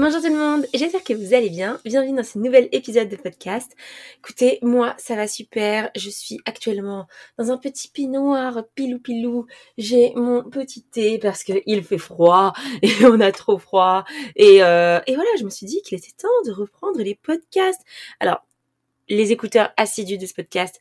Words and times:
Bonjour 0.00 0.20
tout 0.20 0.28
le 0.28 0.38
monde, 0.38 0.64
j'espère 0.72 1.02
que 1.02 1.12
vous 1.12 1.34
allez 1.34 1.50
bien. 1.50 1.80
Bienvenue 1.84 2.16
dans 2.16 2.22
ce 2.22 2.38
nouvel 2.38 2.68
épisode 2.70 3.08
de 3.08 3.16
podcast. 3.16 3.72
Écoutez, 4.20 4.60
moi 4.62 4.94
ça 4.96 5.16
va 5.16 5.26
super. 5.26 5.90
Je 5.96 6.08
suis 6.08 6.38
actuellement 6.44 7.08
dans 7.36 7.50
un 7.50 7.58
petit 7.58 7.90
noir 8.06 8.62
pilou 8.76 9.00
pilou. 9.00 9.46
J'ai 9.76 10.12
mon 10.14 10.44
petit 10.44 10.84
thé 10.84 11.18
parce 11.18 11.42
qu'il 11.42 11.82
fait 11.82 11.98
froid 11.98 12.52
et 12.82 12.92
on 13.06 13.18
a 13.18 13.32
trop 13.32 13.58
froid. 13.58 14.04
Et, 14.36 14.62
euh, 14.62 15.00
et 15.08 15.16
voilà, 15.16 15.30
je 15.40 15.44
me 15.44 15.50
suis 15.50 15.66
dit 15.66 15.82
qu'il 15.82 15.98
était 15.98 16.12
temps 16.16 16.28
de 16.46 16.52
reprendre 16.52 17.02
les 17.02 17.16
podcasts. 17.16 17.82
Alors, 18.20 18.46
les 19.08 19.32
écouteurs 19.32 19.72
assidus 19.76 20.16
de 20.16 20.26
ce 20.26 20.34
podcast, 20.34 20.78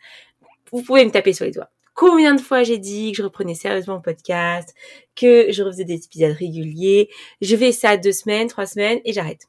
vous 0.72 0.84
pouvez 0.84 1.04
me 1.04 1.10
taper 1.10 1.34
sur 1.34 1.46
les 1.46 1.52
doigts 1.54 1.72
combien 1.98 2.36
de 2.36 2.42
fois 2.42 2.62
j'ai 2.64 2.78
dit 2.78 3.12
que 3.12 3.18
je 3.18 3.24
reprenais 3.24 3.56
sérieusement 3.56 3.96
le 3.96 4.02
podcast, 4.02 4.76
que 5.16 5.52
je 5.52 5.64
refaisais 5.64 5.84
des 5.84 6.06
épisodes 6.06 6.32
réguliers. 6.32 7.10
Je 7.42 7.56
fais 7.58 7.72
ça 7.72 7.98
deux 7.98 8.12
semaines, 8.12 8.48
trois 8.48 8.68
semaines 8.68 9.02
et 9.04 9.14
j'arrête. 9.14 9.48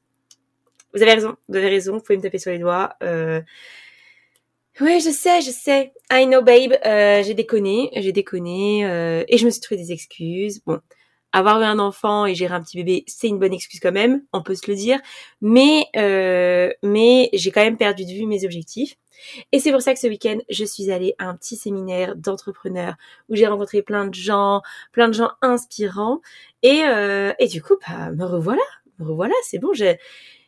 Vous 0.95 1.03
avez 1.03 1.13
raison, 1.13 1.37
vous 1.49 1.57
avez 1.57 1.69
raison, 1.69 1.93
vous 1.93 2.01
pouvez 2.01 2.17
me 2.17 2.23
taper 2.23 2.39
sur 2.39 2.51
les 2.51 2.59
doigts. 2.59 2.95
Euh... 3.03 3.43
Oui, 4.81 4.99
je 5.01 5.11
sais, 5.11 5.43
je 5.43 5.51
sais. 5.51 5.93
I 6.11 6.25
know, 6.25 6.41
babe. 6.41 6.73
Euh, 6.87 7.23
j'ai 7.23 7.35
déconné, 7.35 7.91
j'ai 7.95 8.13
déconné 8.13 8.87
euh, 8.87 9.25
et 9.29 9.37
je 9.37 9.45
me 9.45 9.51
suis 9.51 9.61
trouvé 9.61 9.79
des 9.83 9.93
excuses. 9.93 10.63
Bon, 10.65 10.81
avoir 11.33 11.61
eu 11.61 11.65
un 11.65 11.79
enfant 11.79 12.27
et 12.27 12.35
gérer 12.35 12.55
un 12.55 12.63
petit 12.63 12.77
bébé, 12.77 13.05
c'est 13.07 13.29
une 13.29 13.39
bonne 13.39 13.53
excuse 13.53 13.81
quand 13.81 13.93
même, 13.93 14.23
on 14.33 14.43
peut 14.43 14.55
se 14.55 14.71
le 14.71 14.77
dire. 14.77 14.99
Mais 15.41 15.87
euh, 15.97 16.71
mais 16.83 17.31
j'ai 17.33 17.51
quand 17.51 17.63
même 17.63 17.77
perdu 17.77 18.05
de 18.05 18.13
vue 18.13 18.27
mes 18.27 18.45
objectifs. 18.45 18.97
Et 19.53 19.59
c'est 19.59 19.73
pour 19.73 19.83
ça 19.83 19.95
que 19.95 20.01
ce 20.01 20.07
week-end, 20.07 20.39
je 20.49 20.65
suis 20.65 20.91
allée 20.91 21.15
à 21.19 21.29
un 21.29 21.37
petit 21.37 21.57
séminaire 21.57 22.15
d'entrepreneurs 22.17 22.95
où 23.29 23.35
j'ai 23.37 23.47
rencontré 23.47 23.83
plein 23.83 24.07
de 24.07 24.15
gens, 24.15 24.63
plein 24.93 25.09
de 25.09 25.15
gens 25.15 25.31
inspirants. 25.43 26.21
Et, 26.63 26.83
euh, 26.85 27.33
et 27.39 27.49
du 27.49 27.63
coup, 27.63 27.75
bah, 27.89 28.11
me 28.13 28.25
revoilà, 28.25 28.63
me 28.99 29.07
revoilà, 29.07 29.35
c'est 29.43 29.59
bon, 29.59 29.73
j'ai 29.75 29.99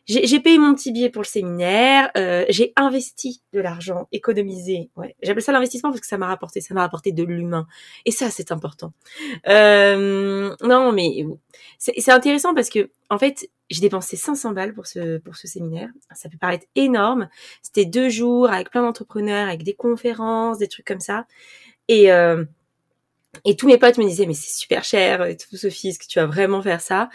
j'ai 0.07 0.39
payé 0.39 0.57
mon 0.57 0.73
petit 0.73 0.91
billet 0.91 1.09
pour 1.09 1.21
le 1.21 1.27
séminaire, 1.27 2.09
euh, 2.17 2.43
j'ai 2.49 2.73
investi 2.75 3.41
de 3.53 3.59
l'argent, 3.59 4.07
économisé. 4.11 4.89
Ouais, 4.95 5.15
j'appelle 5.21 5.43
ça 5.43 5.51
l'investissement 5.51 5.89
parce 5.89 6.01
que 6.01 6.07
ça 6.07 6.17
m'a 6.17 6.27
rapporté, 6.27 6.59
ça 6.59 6.73
m'a 6.73 6.81
rapporté 6.81 7.11
de 7.11 7.23
l'humain. 7.23 7.67
Et 8.05 8.11
ça, 8.11 8.29
c'est 8.31 8.51
important. 8.51 8.93
Euh, 9.47 10.55
non, 10.63 10.91
mais 10.91 11.25
c'est 11.77 12.11
intéressant 12.11 12.53
parce 12.53 12.69
que 12.69 12.89
en 13.09 13.17
fait, 13.19 13.49
j'ai 13.69 13.81
dépensé 13.81 14.17
500 14.17 14.51
balles 14.51 14.73
pour 14.73 14.87
ce 14.87 15.19
pour 15.19 15.35
ce 15.35 15.47
séminaire. 15.47 15.89
Ça 16.13 16.29
peut 16.29 16.37
paraître 16.37 16.65
énorme. 16.75 17.29
C'était 17.61 17.85
deux 17.85 18.09
jours 18.09 18.49
avec 18.49 18.71
plein 18.71 18.81
d'entrepreneurs, 18.81 19.47
avec 19.47 19.63
des 19.63 19.73
conférences, 19.73 20.57
des 20.57 20.67
trucs 20.67 20.85
comme 20.85 20.99
ça. 20.99 21.25
Et 21.87 22.11
euh, 22.11 22.43
et 23.45 23.55
tous 23.55 23.67
mes 23.67 23.77
potes 23.77 23.97
me 23.97 24.05
disaient 24.05 24.25
mais 24.25 24.33
c'est 24.33 24.57
super 24.59 24.83
cher 24.83 25.23
et 25.25 25.37
tout 25.37 25.55
Sophie, 25.55 25.89
est-ce 25.89 25.99
que 25.99 26.05
tu 26.07 26.19
vas 26.19 26.25
vraiment 26.25 26.61
faire 26.61 26.81
ça? 26.81 27.09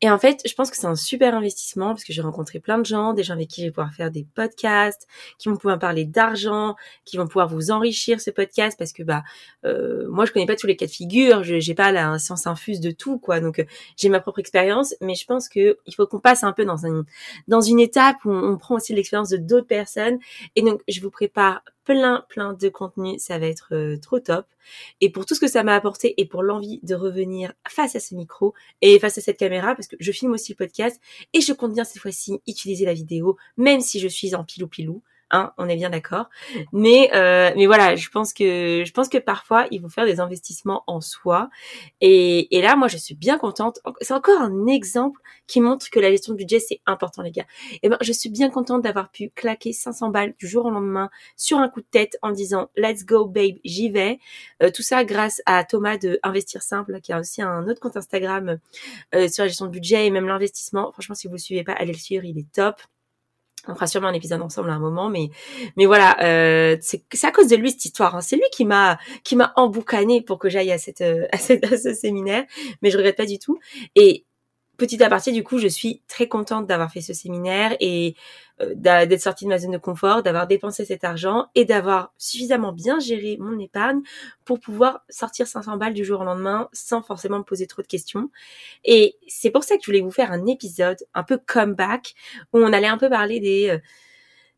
Et 0.00 0.10
en 0.10 0.18
fait, 0.18 0.42
je 0.46 0.54
pense 0.54 0.70
que 0.70 0.76
c'est 0.76 0.86
un 0.86 0.94
super 0.94 1.34
investissement 1.34 1.88
parce 1.88 2.04
que 2.04 2.12
j'ai 2.12 2.22
rencontré 2.22 2.60
plein 2.60 2.78
de 2.78 2.86
gens, 2.86 3.14
des 3.14 3.24
gens 3.24 3.34
avec 3.34 3.48
qui 3.48 3.62
je 3.62 3.66
vais 3.66 3.72
pouvoir 3.72 3.92
faire 3.92 4.12
des 4.12 4.24
podcasts, 4.34 5.08
qui 5.38 5.48
vont 5.48 5.56
pouvoir 5.56 5.78
parler 5.80 6.04
d'argent, 6.04 6.76
qui 7.04 7.16
vont 7.16 7.26
pouvoir 7.26 7.48
vous 7.48 7.72
enrichir 7.72 8.20
ce 8.20 8.30
podcast 8.30 8.78
parce 8.78 8.92
que 8.92 9.02
bah 9.02 9.24
euh, 9.64 10.06
moi 10.08 10.24
je 10.24 10.32
connais 10.32 10.46
pas 10.46 10.54
tous 10.54 10.68
les 10.68 10.76
cas 10.76 10.86
de 10.86 10.90
figure, 10.90 11.42
je 11.42 11.58
j'ai 11.58 11.74
pas 11.74 11.90
la 11.90 12.18
science 12.20 12.46
infuse 12.46 12.80
de 12.80 12.92
tout 12.92 13.18
quoi, 13.18 13.40
donc 13.40 13.58
euh, 13.58 13.64
j'ai 13.96 14.08
ma 14.08 14.20
propre 14.20 14.38
expérience, 14.38 14.94
mais 15.00 15.16
je 15.16 15.26
pense 15.26 15.48
que 15.48 15.78
il 15.86 15.94
faut 15.94 16.06
qu'on 16.06 16.20
passe 16.20 16.44
un 16.44 16.52
peu 16.52 16.64
dans 16.64 17.60
une 17.60 17.80
étape 17.80 18.24
où 18.24 18.30
on, 18.30 18.52
on 18.52 18.56
prend 18.56 18.76
aussi 18.76 18.94
l'expérience 18.94 19.30
de 19.30 19.36
d'autres 19.36 19.66
personnes. 19.66 20.18
Et 20.54 20.62
donc 20.62 20.80
je 20.86 21.00
vous 21.00 21.10
prépare 21.10 21.62
plein, 21.88 22.26
plein 22.28 22.52
de 22.52 22.68
contenu. 22.68 23.18
Ça 23.18 23.38
va 23.38 23.46
être 23.46 23.74
euh, 23.74 23.96
trop 23.96 24.20
top. 24.20 24.46
Et 25.00 25.10
pour 25.10 25.24
tout 25.24 25.34
ce 25.34 25.40
que 25.40 25.48
ça 25.48 25.62
m'a 25.62 25.74
apporté 25.74 26.14
et 26.20 26.26
pour 26.26 26.42
l'envie 26.42 26.80
de 26.82 26.94
revenir 26.94 27.54
face 27.66 27.96
à 27.96 28.00
ce 28.00 28.14
micro 28.14 28.52
et 28.82 28.98
face 28.98 29.16
à 29.16 29.22
cette 29.22 29.38
caméra, 29.38 29.74
parce 29.74 29.88
que 29.88 29.96
je 29.98 30.12
filme 30.12 30.32
aussi 30.32 30.52
le 30.52 30.56
podcast 30.56 31.00
et 31.32 31.40
je 31.40 31.52
compte 31.54 31.72
bien 31.72 31.84
cette 31.84 32.02
fois-ci 32.02 32.40
utiliser 32.46 32.84
la 32.84 32.92
vidéo, 32.92 33.38
même 33.56 33.80
si 33.80 34.00
je 34.00 34.08
suis 34.08 34.34
en 34.34 34.44
pilou-pilou. 34.44 35.02
Hein, 35.30 35.52
on 35.58 35.68
est 35.68 35.76
bien 35.76 35.90
d'accord. 35.90 36.30
Mais 36.72 37.10
euh, 37.14 37.52
mais 37.54 37.66
voilà, 37.66 37.96
je 37.96 38.08
pense 38.08 38.32
que 38.32 38.82
je 38.86 38.92
pense 38.92 39.10
que 39.10 39.18
parfois 39.18 39.66
il 39.70 39.80
faut 39.80 39.90
faire 39.90 40.06
des 40.06 40.20
investissements 40.20 40.84
en 40.86 41.02
soi. 41.02 41.50
Et, 42.00 42.56
et 42.56 42.62
là, 42.62 42.76
moi, 42.76 42.88
je 42.88 42.96
suis 42.96 43.14
bien 43.14 43.36
contente. 43.36 43.80
C'est 44.00 44.14
encore 44.14 44.40
un 44.40 44.66
exemple 44.66 45.20
qui 45.46 45.60
montre 45.60 45.90
que 45.90 46.00
la 46.00 46.10
gestion 46.10 46.32
de 46.32 46.38
budget 46.38 46.60
c'est 46.60 46.80
important, 46.86 47.22
les 47.22 47.30
gars. 47.30 47.46
Et 47.82 47.88
ben, 47.90 47.98
je 48.00 48.12
suis 48.12 48.30
bien 48.30 48.48
contente 48.48 48.82
d'avoir 48.82 49.10
pu 49.10 49.30
claquer 49.34 49.72
500 49.72 50.08
balles 50.08 50.34
du 50.38 50.48
jour 50.48 50.64
au 50.66 50.70
lendemain 50.70 51.10
sur 51.36 51.58
un 51.58 51.68
coup 51.68 51.80
de 51.80 51.86
tête 51.90 52.16
en 52.22 52.30
disant 52.30 52.70
Let's 52.76 53.04
go, 53.04 53.26
babe, 53.26 53.56
j'y 53.64 53.90
vais. 53.90 54.18
Euh, 54.62 54.70
tout 54.70 54.82
ça 54.82 55.04
grâce 55.04 55.42
à 55.44 55.62
Thomas 55.64 55.98
de 55.98 56.18
Investir 56.22 56.62
Simple, 56.62 57.00
qui 57.02 57.12
a 57.12 57.20
aussi 57.20 57.42
un 57.42 57.68
autre 57.68 57.80
compte 57.80 57.96
Instagram 57.96 58.58
euh, 59.14 59.28
sur 59.28 59.44
la 59.44 59.48
gestion 59.48 59.66
de 59.66 59.72
budget 59.72 60.06
et 60.06 60.10
même 60.10 60.26
l'investissement. 60.26 60.90
Franchement, 60.92 61.14
si 61.14 61.26
vous 61.26 61.34
le 61.34 61.38
suivez 61.38 61.64
pas, 61.64 61.72
allez 61.72 61.92
le 61.92 61.98
suivre, 61.98 62.24
il 62.24 62.38
est 62.38 62.50
top. 62.52 62.76
On 63.68 63.74
fera 63.74 63.86
sûrement 63.86 64.08
un 64.08 64.14
épisode 64.14 64.40
ensemble 64.42 64.70
à 64.70 64.74
un 64.74 64.78
moment, 64.78 65.08
mais 65.08 65.30
mais 65.76 65.86
voilà, 65.86 66.16
euh, 66.22 66.76
c'est 66.80 67.24
à 67.24 67.30
cause 67.30 67.48
de 67.48 67.56
lui 67.56 67.70
cette 67.70 67.84
histoire. 67.84 68.16
Hein. 68.16 68.20
C'est 68.20 68.36
lui 68.36 68.48
qui 68.52 68.64
m'a 68.64 68.98
qui 69.24 69.36
m'a 69.36 69.52
emboucané 69.56 70.22
pour 70.22 70.38
que 70.38 70.48
j'aille 70.48 70.72
à 70.72 70.78
cette 70.78 71.02
euh, 71.02 71.26
à, 71.32 71.38
cette, 71.38 71.64
à 71.70 71.76
ce 71.76 71.94
séminaire, 71.94 72.44
mais 72.82 72.90
je 72.90 72.96
regrette 72.96 73.16
pas 73.16 73.26
du 73.26 73.38
tout. 73.38 73.58
Et 73.94 74.24
petit 74.78 75.02
à 75.02 75.10
partir, 75.10 75.34
du 75.34 75.44
coup, 75.44 75.58
je 75.58 75.68
suis 75.68 76.02
très 76.08 76.28
contente 76.28 76.66
d'avoir 76.66 76.90
fait 76.90 77.02
ce 77.02 77.12
séminaire 77.12 77.76
et 77.80 78.14
euh, 78.62 78.74
d'être 78.74 79.20
sortie 79.20 79.44
de 79.44 79.50
ma 79.50 79.58
zone 79.58 79.72
de 79.72 79.78
confort, 79.78 80.22
d'avoir 80.22 80.46
dépensé 80.46 80.84
cet 80.84 81.04
argent 81.04 81.48
et 81.54 81.64
d'avoir 81.64 82.14
suffisamment 82.16 82.72
bien 82.72 82.98
géré 83.00 83.36
mon 83.40 83.58
épargne 83.58 84.00
pour 84.44 84.60
pouvoir 84.60 85.04
sortir 85.10 85.46
500 85.46 85.76
balles 85.76 85.94
du 85.94 86.04
jour 86.04 86.20
au 86.20 86.24
lendemain 86.24 86.68
sans 86.72 87.02
forcément 87.02 87.38
me 87.38 87.44
poser 87.44 87.66
trop 87.66 87.82
de 87.82 87.88
questions. 87.88 88.30
Et 88.84 89.16
c'est 89.26 89.50
pour 89.50 89.64
ça 89.64 89.76
que 89.76 89.82
je 89.82 89.86
voulais 89.86 90.00
vous 90.00 90.12
faire 90.12 90.32
un 90.32 90.46
épisode 90.46 90.98
un 91.12 91.24
peu 91.24 91.38
comeback 91.44 92.14
où 92.52 92.58
on 92.58 92.72
allait 92.72 92.86
un 92.86 92.98
peu 92.98 93.10
parler 93.10 93.40
des 93.40 93.70
euh, 93.70 93.78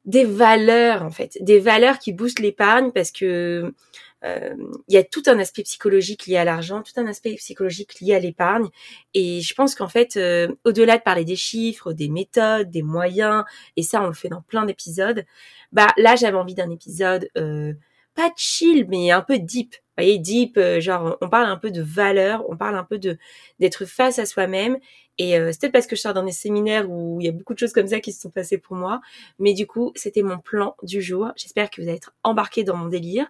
des 0.07 0.25
valeurs 0.25 1.03
en 1.03 1.11
fait, 1.11 1.37
des 1.41 1.59
valeurs 1.59 1.99
qui 1.99 2.13
boostent 2.13 2.41
l'épargne 2.41 2.91
parce 2.91 3.11
que 3.11 3.75
il 4.23 4.95
y 4.95 4.97
a 4.97 5.05
tout 5.05 5.23
un 5.27 5.39
aspect 5.39 5.63
psychologique 5.63 6.27
lié 6.27 6.37
à 6.37 6.45
l'argent, 6.45 6.83
tout 6.83 6.93
un 6.97 7.07
aspect 7.07 7.35
psychologique 7.35 8.01
lié 8.01 8.15
à 8.15 8.19
l'épargne. 8.19 8.69
Et 9.15 9.41
je 9.41 9.55
pense 9.55 9.75
qu'en 9.75 9.89
fait, 9.89 10.17
euh, 10.17 10.49
au-delà 10.65 10.99
de 10.99 11.03
parler 11.03 11.25
des 11.25 11.37
chiffres, 11.37 11.93
des 11.93 12.09
méthodes, 12.09 12.71
des 12.71 12.83
moyens, 12.83 13.45
et 13.77 13.83
ça 13.83 14.03
on 14.03 14.07
le 14.07 14.15
fait 14.15 14.29
dans 14.29 14.43
plein 14.43 14.65
d'épisodes, 14.65 15.25
bah 15.73 15.89
là 15.97 16.17
j'avais 16.17 16.37
envie 16.37 16.55
d'un 16.55 16.71
épisode 16.71 17.29
euh, 17.39 17.73
pas 18.15 18.31
chill, 18.37 18.87
mais 18.89 19.11
un 19.11 19.23
peu 19.23 19.39
deep. 19.39 19.75
Vous 19.75 20.05
voyez, 20.05 20.19
deep, 20.19 20.59
genre 20.81 21.19
on 21.21 21.29
parle 21.29 21.47
un 21.47 21.57
peu 21.57 21.71
de 21.71 21.83
valeur, 21.83 22.45
on 22.49 22.57
parle 22.57 22.77
un 22.77 22.85
peu 22.85 22.99
de 22.99 23.19
d'être 23.59 23.85
face 23.85 24.19
à 24.19 24.27
soi-même 24.27 24.79
et 25.21 25.37
euh, 25.37 25.51
c'est 25.53 25.61
peut-être 25.61 25.73
parce 25.73 25.87
que 25.87 25.97
je 25.97 26.01
sors 26.01 26.15
dans 26.15 26.23
des 26.23 26.33
séminaires 26.33 26.91
où 26.91 27.21
il 27.21 27.27
y 27.27 27.29
a 27.29 27.33
beaucoup 27.33 27.53
de 27.53 27.59
choses 27.59 27.75
comme 27.75 27.89
ça 27.89 28.01
qui 28.01 28.11
se 28.11 28.23
sont 28.23 28.31
passées 28.31 28.57
pour 28.57 28.75
moi. 28.75 29.03
Mais 29.39 29.53
du 29.53 29.67
coup, 29.67 29.93
c'était 29.95 30.23
mon 30.23 30.39
plan 30.39 30.77
du 30.83 31.03
jour. 31.03 31.29
J'espère 31.37 31.69
que 31.69 31.83
vous 31.83 31.89
allez 31.89 31.99
être 31.99 32.15
embarqués 32.25 32.65
dans 32.65 32.75
mon 32.75 32.87
délire 32.87 33.27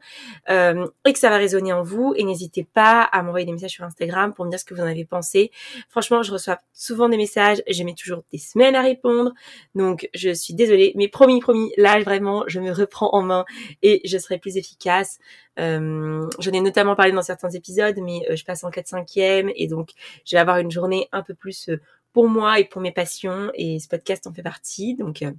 euh, 0.50 0.86
et 1.04 1.12
que 1.12 1.18
ça 1.18 1.30
va 1.30 1.36
résonner 1.36 1.72
en 1.72 1.82
vous. 1.82 2.14
Et 2.16 2.22
n'hésitez 2.22 2.62
pas 2.62 3.02
à 3.02 3.24
m'envoyer 3.24 3.44
des 3.44 3.50
messages 3.50 3.72
sur 3.72 3.82
Instagram 3.82 4.32
pour 4.32 4.44
me 4.44 4.50
dire 4.50 4.60
ce 4.60 4.64
que 4.64 4.72
vous 4.72 4.80
en 4.80 4.86
avez 4.86 5.04
pensé. 5.04 5.50
Franchement, 5.88 6.22
je 6.22 6.30
reçois 6.30 6.58
souvent 6.72 7.08
des 7.08 7.16
messages. 7.16 7.60
J'ai 7.66 7.82
mis 7.82 7.96
toujours 7.96 8.22
des 8.30 8.38
semaines 8.38 8.76
à 8.76 8.82
répondre. 8.82 9.32
Donc, 9.74 10.08
je 10.14 10.32
suis 10.32 10.54
désolée. 10.54 10.92
Mais 10.94 11.08
promis, 11.08 11.40
promis, 11.40 11.72
là, 11.76 11.98
vraiment, 11.98 12.44
je 12.46 12.60
me 12.60 12.70
reprends 12.70 13.10
en 13.14 13.22
main 13.22 13.44
et 13.82 14.00
je 14.04 14.16
serai 14.16 14.38
plus 14.38 14.56
efficace. 14.56 15.18
Euh, 15.58 16.28
J'en 16.38 16.52
ai 16.52 16.60
notamment 16.60 16.94
parlé 16.94 17.12
dans 17.12 17.22
certains 17.22 17.50
épisodes, 17.50 17.96
mais 18.00 18.24
euh, 18.30 18.36
je 18.36 18.44
passe 18.44 18.64
en 18.64 18.70
4-5e 18.70 19.52
et 19.54 19.66
donc 19.66 19.90
je 20.24 20.36
vais 20.36 20.40
avoir 20.40 20.58
une 20.58 20.70
journée 20.70 21.08
un 21.12 21.22
peu 21.22 21.34
plus 21.34 21.68
euh, 21.68 21.79
pour 22.12 22.28
moi 22.28 22.60
et 22.60 22.64
pour 22.64 22.80
mes 22.80 22.92
passions 22.92 23.50
et 23.54 23.78
ce 23.78 23.88
podcast 23.88 24.26
en 24.26 24.32
fait 24.32 24.42
partie. 24.42 24.94
Donc 24.94 25.22
euh, 25.22 25.32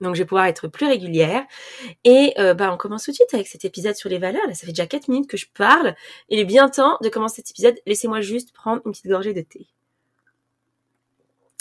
donc 0.00 0.14
je 0.16 0.22
vais 0.22 0.26
pouvoir 0.26 0.46
être 0.46 0.68
plus 0.68 0.86
régulière. 0.86 1.44
Et 2.04 2.34
bah 2.36 2.72
on 2.72 2.76
commence 2.76 3.04
tout 3.04 3.12
de 3.12 3.16
suite 3.16 3.32
avec 3.34 3.46
cet 3.46 3.64
épisode 3.64 3.94
sur 3.94 4.08
les 4.08 4.18
valeurs. 4.18 4.44
Là, 4.48 4.54
ça 4.54 4.66
fait 4.66 4.72
déjà 4.72 4.86
4 4.86 5.06
minutes 5.06 5.30
que 5.30 5.36
je 5.36 5.46
parle. 5.54 5.94
Il 6.28 6.40
est 6.40 6.44
bien 6.44 6.68
temps 6.68 6.98
de 7.02 7.08
commencer 7.08 7.36
cet 7.36 7.50
épisode. 7.52 7.76
Laissez-moi 7.86 8.20
juste 8.20 8.52
prendre 8.52 8.82
une 8.84 8.90
petite 8.90 9.06
gorgée 9.06 9.32
de 9.32 9.42
thé. 9.42 9.68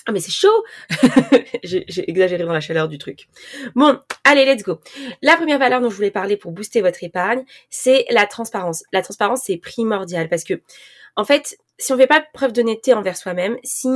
Ah 0.07 0.12
mais 0.12 0.19
c'est 0.19 0.31
chaud 0.31 0.63
J'ai 1.63 2.10
exagéré 2.10 2.44
dans 2.44 2.54
la 2.54 2.62
chaleur 2.62 2.88
du 2.88 3.00
truc. 3.00 3.28
Bon, 3.74 4.00
allez, 4.24 4.45
let's 4.45 4.62
go. 4.62 4.80
La 5.24 5.36
première 5.36 5.57
valeur 5.57 5.81
dont 5.81 5.89
je 5.89 5.95
voulais 5.95 6.12
parler 6.12 6.38
pour 6.38 6.51
booster 6.51 6.81
votre 6.81 7.04
épargne, 7.04 7.44
c'est 7.71 8.06
la 8.12 8.28
transparence. 8.28 8.83
La 8.94 9.01
transparence, 9.01 9.42
c'est 9.45 9.57
primordial 9.57 10.30
parce 10.30 10.44
que, 10.44 10.62
en 11.16 11.25
fait, 11.25 11.57
si 11.77 11.94
on 11.94 11.98
fait 11.98 12.07
pas 12.07 12.24
preuve 12.33 12.54
d'honnêteté 12.54 12.94
envers 12.94 13.18
soi-même, 13.18 13.57
si 13.63 13.89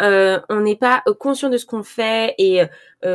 euh, 0.00 0.40
on 0.48 0.60
n'est 0.60 0.76
pas 0.76 1.02
conscient 1.18 1.48
de 1.48 1.56
ce 1.56 1.66
qu'on 1.66 1.82
fait 1.82 2.34
et 2.38 2.62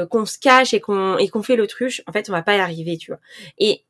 qu'on 0.09 0.25
se 0.25 0.39
cache 0.39 0.73
et 0.73 0.79
qu'on 0.79 1.17
et 1.17 1.29
qu'on 1.29 1.43
fait 1.43 1.55
l'autruche, 1.55 2.01
en 2.07 2.11
fait, 2.11 2.29
on 2.29 2.33
va 2.33 2.41
pas 2.41 2.55
y 2.55 2.59
arriver, 2.59 2.97
tu 2.97 3.11
vois. 3.11 3.19
Et 3.59 3.85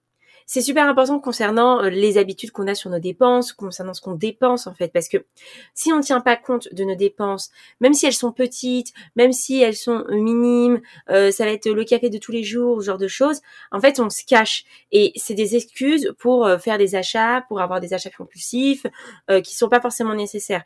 c'est 0.45 0.61
super 0.61 0.87
important 0.87 1.19
concernant 1.19 1.83
euh, 1.83 1.89
les 1.89 2.17
habitudes 2.17 2.51
qu'on 2.51 2.67
a 2.67 2.75
sur 2.75 2.89
nos 2.89 2.99
dépenses, 2.99 3.51
concernant 3.51 3.93
ce 3.93 4.01
qu'on 4.01 4.13
dépense 4.13 4.67
en 4.67 4.73
fait, 4.73 4.89
parce 4.89 5.09
que 5.09 5.25
si 5.73 5.91
on 5.91 5.97
ne 5.97 6.03
tient 6.03 6.21
pas 6.21 6.35
compte 6.35 6.67
de 6.71 6.83
nos 6.83 6.95
dépenses, 6.95 7.51
même 7.79 7.93
si 7.93 8.05
elles 8.05 8.13
sont 8.13 8.31
petites, 8.31 8.93
même 9.15 9.31
si 9.31 9.61
elles 9.61 9.75
sont 9.75 10.05
euh, 10.07 10.15
minimes, 10.15 10.81
euh, 11.09 11.31
ça 11.31 11.45
va 11.45 11.51
être 11.51 11.69
le 11.69 11.83
café 11.83 12.09
de 12.09 12.17
tous 12.17 12.31
les 12.31 12.43
jours, 12.43 12.81
ce 12.81 12.85
genre 12.85 12.97
de 12.97 13.07
choses, 13.07 13.41
en 13.71 13.79
fait 13.79 13.99
on 13.99 14.09
se 14.09 14.23
cache 14.25 14.65
et 14.91 15.11
c'est 15.15 15.33
des 15.33 15.55
excuses 15.55 16.13
pour 16.19 16.47
faire 16.59 16.77
des 16.77 16.95
achats, 16.95 17.43
pour 17.47 17.59
avoir 17.59 17.79
des 17.79 17.93
achats 17.93 18.09
compulsifs 18.11 18.85
euh, 19.29 19.41
qui 19.41 19.55
sont 19.55 19.69
pas 19.69 19.81
forcément 19.81 20.13
nécessaires. 20.13 20.63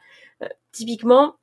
typiquement, 0.71 1.35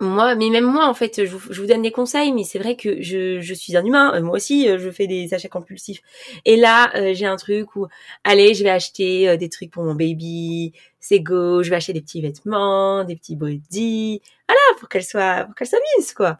moi, 0.00 0.34
mais 0.34 0.48
même 0.48 0.64
moi, 0.64 0.86
en 0.86 0.94
fait, 0.94 1.26
je 1.26 1.36
vous, 1.36 1.66
donne 1.66 1.82
des 1.82 1.90
conseils, 1.90 2.32
mais 2.32 2.44
c'est 2.44 2.58
vrai 2.58 2.76
que 2.76 3.02
je, 3.02 3.40
je, 3.40 3.54
suis 3.54 3.76
un 3.76 3.84
humain. 3.84 4.18
Moi 4.20 4.36
aussi, 4.36 4.68
euh, 4.68 4.78
je 4.78 4.90
fais 4.90 5.06
des 5.06 5.34
achats 5.34 5.48
compulsifs. 5.48 6.00
Et 6.46 6.56
là, 6.56 6.90
euh, 6.96 7.12
j'ai 7.12 7.26
un 7.26 7.36
truc 7.36 7.76
où, 7.76 7.86
allez, 8.24 8.54
je 8.54 8.64
vais 8.64 8.70
acheter 8.70 9.28
euh, 9.28 9.36
des 9.36 9.48
trucs 9.50 9.70
pour 9.70 9.84
mon 9.84 9.94
baby. 9.94 10.72
C'est 11.00 11.20
go. 11.20 11.62
Je 11.62 11.70
vais 11.70 11.76
acheter 11.76 11.92
des 11.92 12.00
petits 12.00 12.22
vêtements, 12.22 13.04
des 13.04 13.16
petits 13.16 13.36
bodys. 13.36 14.22
Voilà, 14.48 14.60
pour 14.78 14.88
qu'elle 14.88 15.04
soit, 15.04 15.44
pour 15.44 15.54
qu'elle 15.54 15.68
s'amuse, 15.68 16.12
quoi. 16.14 16.38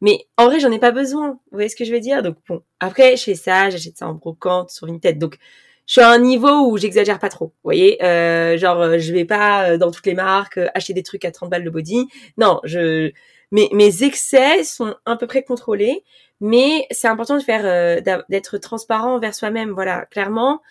Mais 0.00 0.26
en 0.36 0.46
vrai, 0.46 0.60
j'en 0.60 0.70
ai 0.70 0.78
pas 0.78 0.92
besoin. 0.92 1.30
Vous 1.30 1.38
voyez 1.52 1.68
ce 1.68 1.76
que 1.76 1.84
je 1.84 1.92
veux 1.92 2.00
dire? 2.00 2.22
Donc 2.22 2.36
bon, 2.48 2.62
après, 2.80 3.16
je 3.16 3.24
fais 3.24 3.34
ça, 3.34 3.70
j'achète 3.70 3.96
ça 3.96 4.08
en 4.08 4.14
brocante 4.14 4.70
sur 4.70 4.86
une 4.86 5.00
tête. 5.00 5.18
Donc 5.18 5.38
je 5.86 5.94
suis 5.94 6.00
à 6.00 6.10
un 6.10 6.18
niveau 6.18 6.70
où 6.70 6.78
j'exagère 6.78 7.18
pas 7.18 7.28
trop. 7.28 7.46
Vous 7.46 7.52
voyez, 7.64 8.02
euh, 8.04 8.56
genre 8.56 8.80
euh, 8.80 8.98
je 8.98 9.12
vais 9.12 9.24
pas 9.24 9.70
euh, 9.70 9.78
dans 9.78 9.90
toutes 9.90 10.06
les 10.06 10.14
marques 10.14 10.58
euh, 10.58 10.68
acheter 10.74 10.94
des 10.94 11.02
trucs 11.02 11.24
à 11.24 11.30
30 11.30 11.50
balles 11.50 11.64
de 11.64 11.70
body. 11.70 12.06
Non, 12.38 12.60
je 12.64 13.10
mes 13.50 13.68
mes 13.72 14.04
excès 14.04 14.64
sont 14.64 14.94
à 15.04 15.16
peu 15.16 15.26
près 15.26 15.42
contrôlés, 15.42 16.04
mais 16.40 16.86
c'est 16.90 17.08
important 17.08 17.36
de 17.36 17.42
faire 17.42 18.02
d'être 18.30 18.58
transparent 18.58 19.16
envers 19.16 19.34
soi-même. 19.34 19.72
Voilà, 19.72 20.06
clairement. 20.06 20.62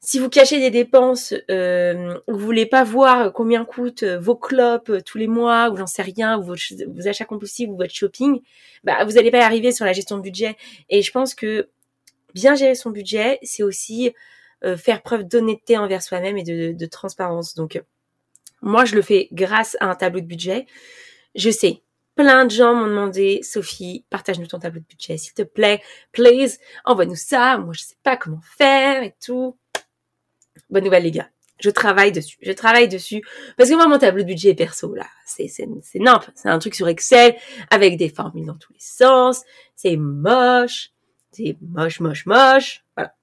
si 0.00 0.18
vous 0.18 0.28
cachez 0.28 0.58
des 0.58 0.70
dépenses, 0.70 1.34
euh, 1.50 2.18
vous 2.26 2.38
voulez 2.38 2.66
pas 2.66 2.82
voir 2.82 3.32
combien 3.32 3.64
coûtent 3.64 4.04
vos 4.04 4.36
clopes 4.36 5.04
tous 5.04 5.18
les 5.18 5.28
mois, 5.28 5.70
ou 5.70 5.76
j'en 5.76 5.86
sais 5.86 6.02
rien, 6.02 6.38
ou 6.38 6.42
vos, 6.42 6.54
achats 7.06 7.24
compulsifs 7.24 7.68
ou 7.68 7.76
votre 7.76 7.94
shopping, 7.94 8.40
bah 8.84 9.04
vous 9.04 9.18
allez 9.18 9.30
pas 9.30 9.38
y 9.38 9.42
arriver 9.42 9.70
sur 9.72 9.84
la 9.84 9.92
gestion 9.92 10.16
de 10.16 10.22
budget. 10.22 10.56
Et 10.90 11.02
je 11.02 11.12
pense 11.12 11.34
que 11.34 11.68
bien 12.34 12.54
gérer 12.54 12.74
son 12.74 12.90
budget, 12.90 13.38
c'est 13.42 13.62
aussi 13.62 14.12
euh, 14.64 14.76
faire 14.76 15.02
preuve 15.02 15.24
d'honnêteté 15.24 15.78
envers 15.78 16.02
soi-même 16.02 16.36
et 16.36 16.42
de, 16.42 16.86
transparence. 16.86 17.54
Donc, 17.54 17.80
moi, 18.60 18.84
je 18.84 18.94
le 18.94 19.02
fais 19.02 19.28
grâce 19.32 19.76
à 19.80 19.86
un 19.86 19.94
tableau 19.94 20.20
de 20.20 20.26
budget. 20.26 20.66
Je 21.34 21.50
sais, 21.50 21.82
plein 22.16 22.44
de 22.44 22.50
gens 22.50 22.74
m'ont 22.74 22.88
demandé, 22.88 23.40
Sophie, 23.42 24.04
partage-nous 24.10 24.46
ton 24.46 24.58
tableau 24.58 24.80
de 24.80 24.86
budget, 24.86 25.16
s'il 25.16 25.34
te 25.34 25.42
plaît, 25.42 25.80
please, 26.10 26.58
envoie-nous 26.84 27.14
ça. 27.14 27.58
Moi, 27.58 27.72
je 27.72 27.82
sais 27.82 27.96
pas 28.02 28.16
comment 28.16 28.40
faire 28.56 29.02
et 29.02 29.14
tout. 29.24 29.56
Bonne 30.70 30.84
nouvelle, 30.84 31.04
les 31.04 31.12
gars. 31.12 31.28
Je 31.60 31.70
travaille 31.70 32.12
dessus. 32.12 32.38
Je 32.42 32.52
travaille 32.52 32.88
dessus. 32.88 33.22
Parce 33.56 33.70
que 33.70 33.74
moi, 33.74 33.86
mon 33.86 33.98
tableau 33.98 34.22
de 34.22 34.28
budget 34.28 34.54
perso, 34.54 34.94
là, 34.94 35.06
c'est, 35.26 35.48
c'est, 35.48 35.68
c'est 35.82 36.00
C'est 36.34 36.48
un 36.48 36.58
truc 36.58 36.74
sur 36.74 36.88
Excel 36.88 37.36
avec 37.70 37.96
des 37.96 38.08
formules 38.08 38.46
dans 38.46 38.56
tous 38.56 38.72
les 38.72 38.80
sens. 38.80 39.42
C'est 39.74 39.96
moche 39.96 40.92
c'est 41.38 41.56
moche, 41.60 42.00
moche, 42.00 42.26
moche. 42.26 42.84
Voilà. 42.96 43.14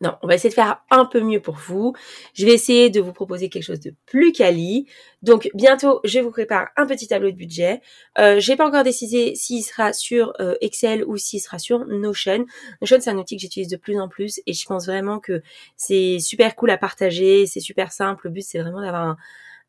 Non, 0.00 0.16
on 0.22 0.28
va 0.28 0.34
essayer 0.34 0.48
de 0.48 0.54
faire 0.54 0.82
un 0.90 1.04
peu 1.04 1.20
mieux 1.20 1.40
pour 1.40 1.56
vous. 1.56 1.94
Je 2.32 2.46
vais 2.46 2.54
essayer 2.54 2.88
de 2.88 3.00
vous 3.00 3.12
proposer 3.12 3.50
quelque 3.50 3.64
chose 3.64 3.80
de 3.80 3.92
plus 4.06 4.32
quali. 4.32 4.86
Donc 5.22 5.50
bientôt, 5.52 6.00
je 6.04 6.20
vous 6.20 6.30
prépare 6.30 6.68
un 6.76 6.86
petit 6.86 7.06
tableau 7.06 7.30
de 7.30 7.36
budget. 7.36 7.82
Euh, 8.18 8.40
j'ai 8.40 8.56
pas 8.56 8.66
encore 8.66 8.84
décidé 8.84 9.34
s'il 9.34 9.62
sera 9.62 9.92
sur 9.92 10.32
euh, 10.40 10.54
Excel 10.62 11.04
ou 11.04 11.16
s'il 11.18 11.40
sera 11.40 11.58
sur 11.58 11.84
Notion. 11.86 12.46
Notion, 12.80 12.96
c'est 13.00 13.10
un 13.10 13.18
outil 13.18 13.36
que 13.36 13.42
j'utilise 13.42 13.68
de 13.68 13.76
plus 13.76 13.98
en 13.98 14.08
plus 14.08 14.40
et 14.46 14.54
je 14.54 14.64
pense 14.64 14.86
vraiment 14.86 15.18
que 15.18 15.42
c'est 15.76 16.18
super 16.18 16.56
cool 16.56 16.70
à 16.70 16.78
partager. 16.78 17.46
C'est 17.46 17.60
super 17.60 17.92
simple. 17.92 18.28
Le 18.28 18.30
but, 18.30 18.42
c'est 18.42 18.60
vraiment 18.60 18.80
d'avoir 18.80 19.02
un 19.02 19.16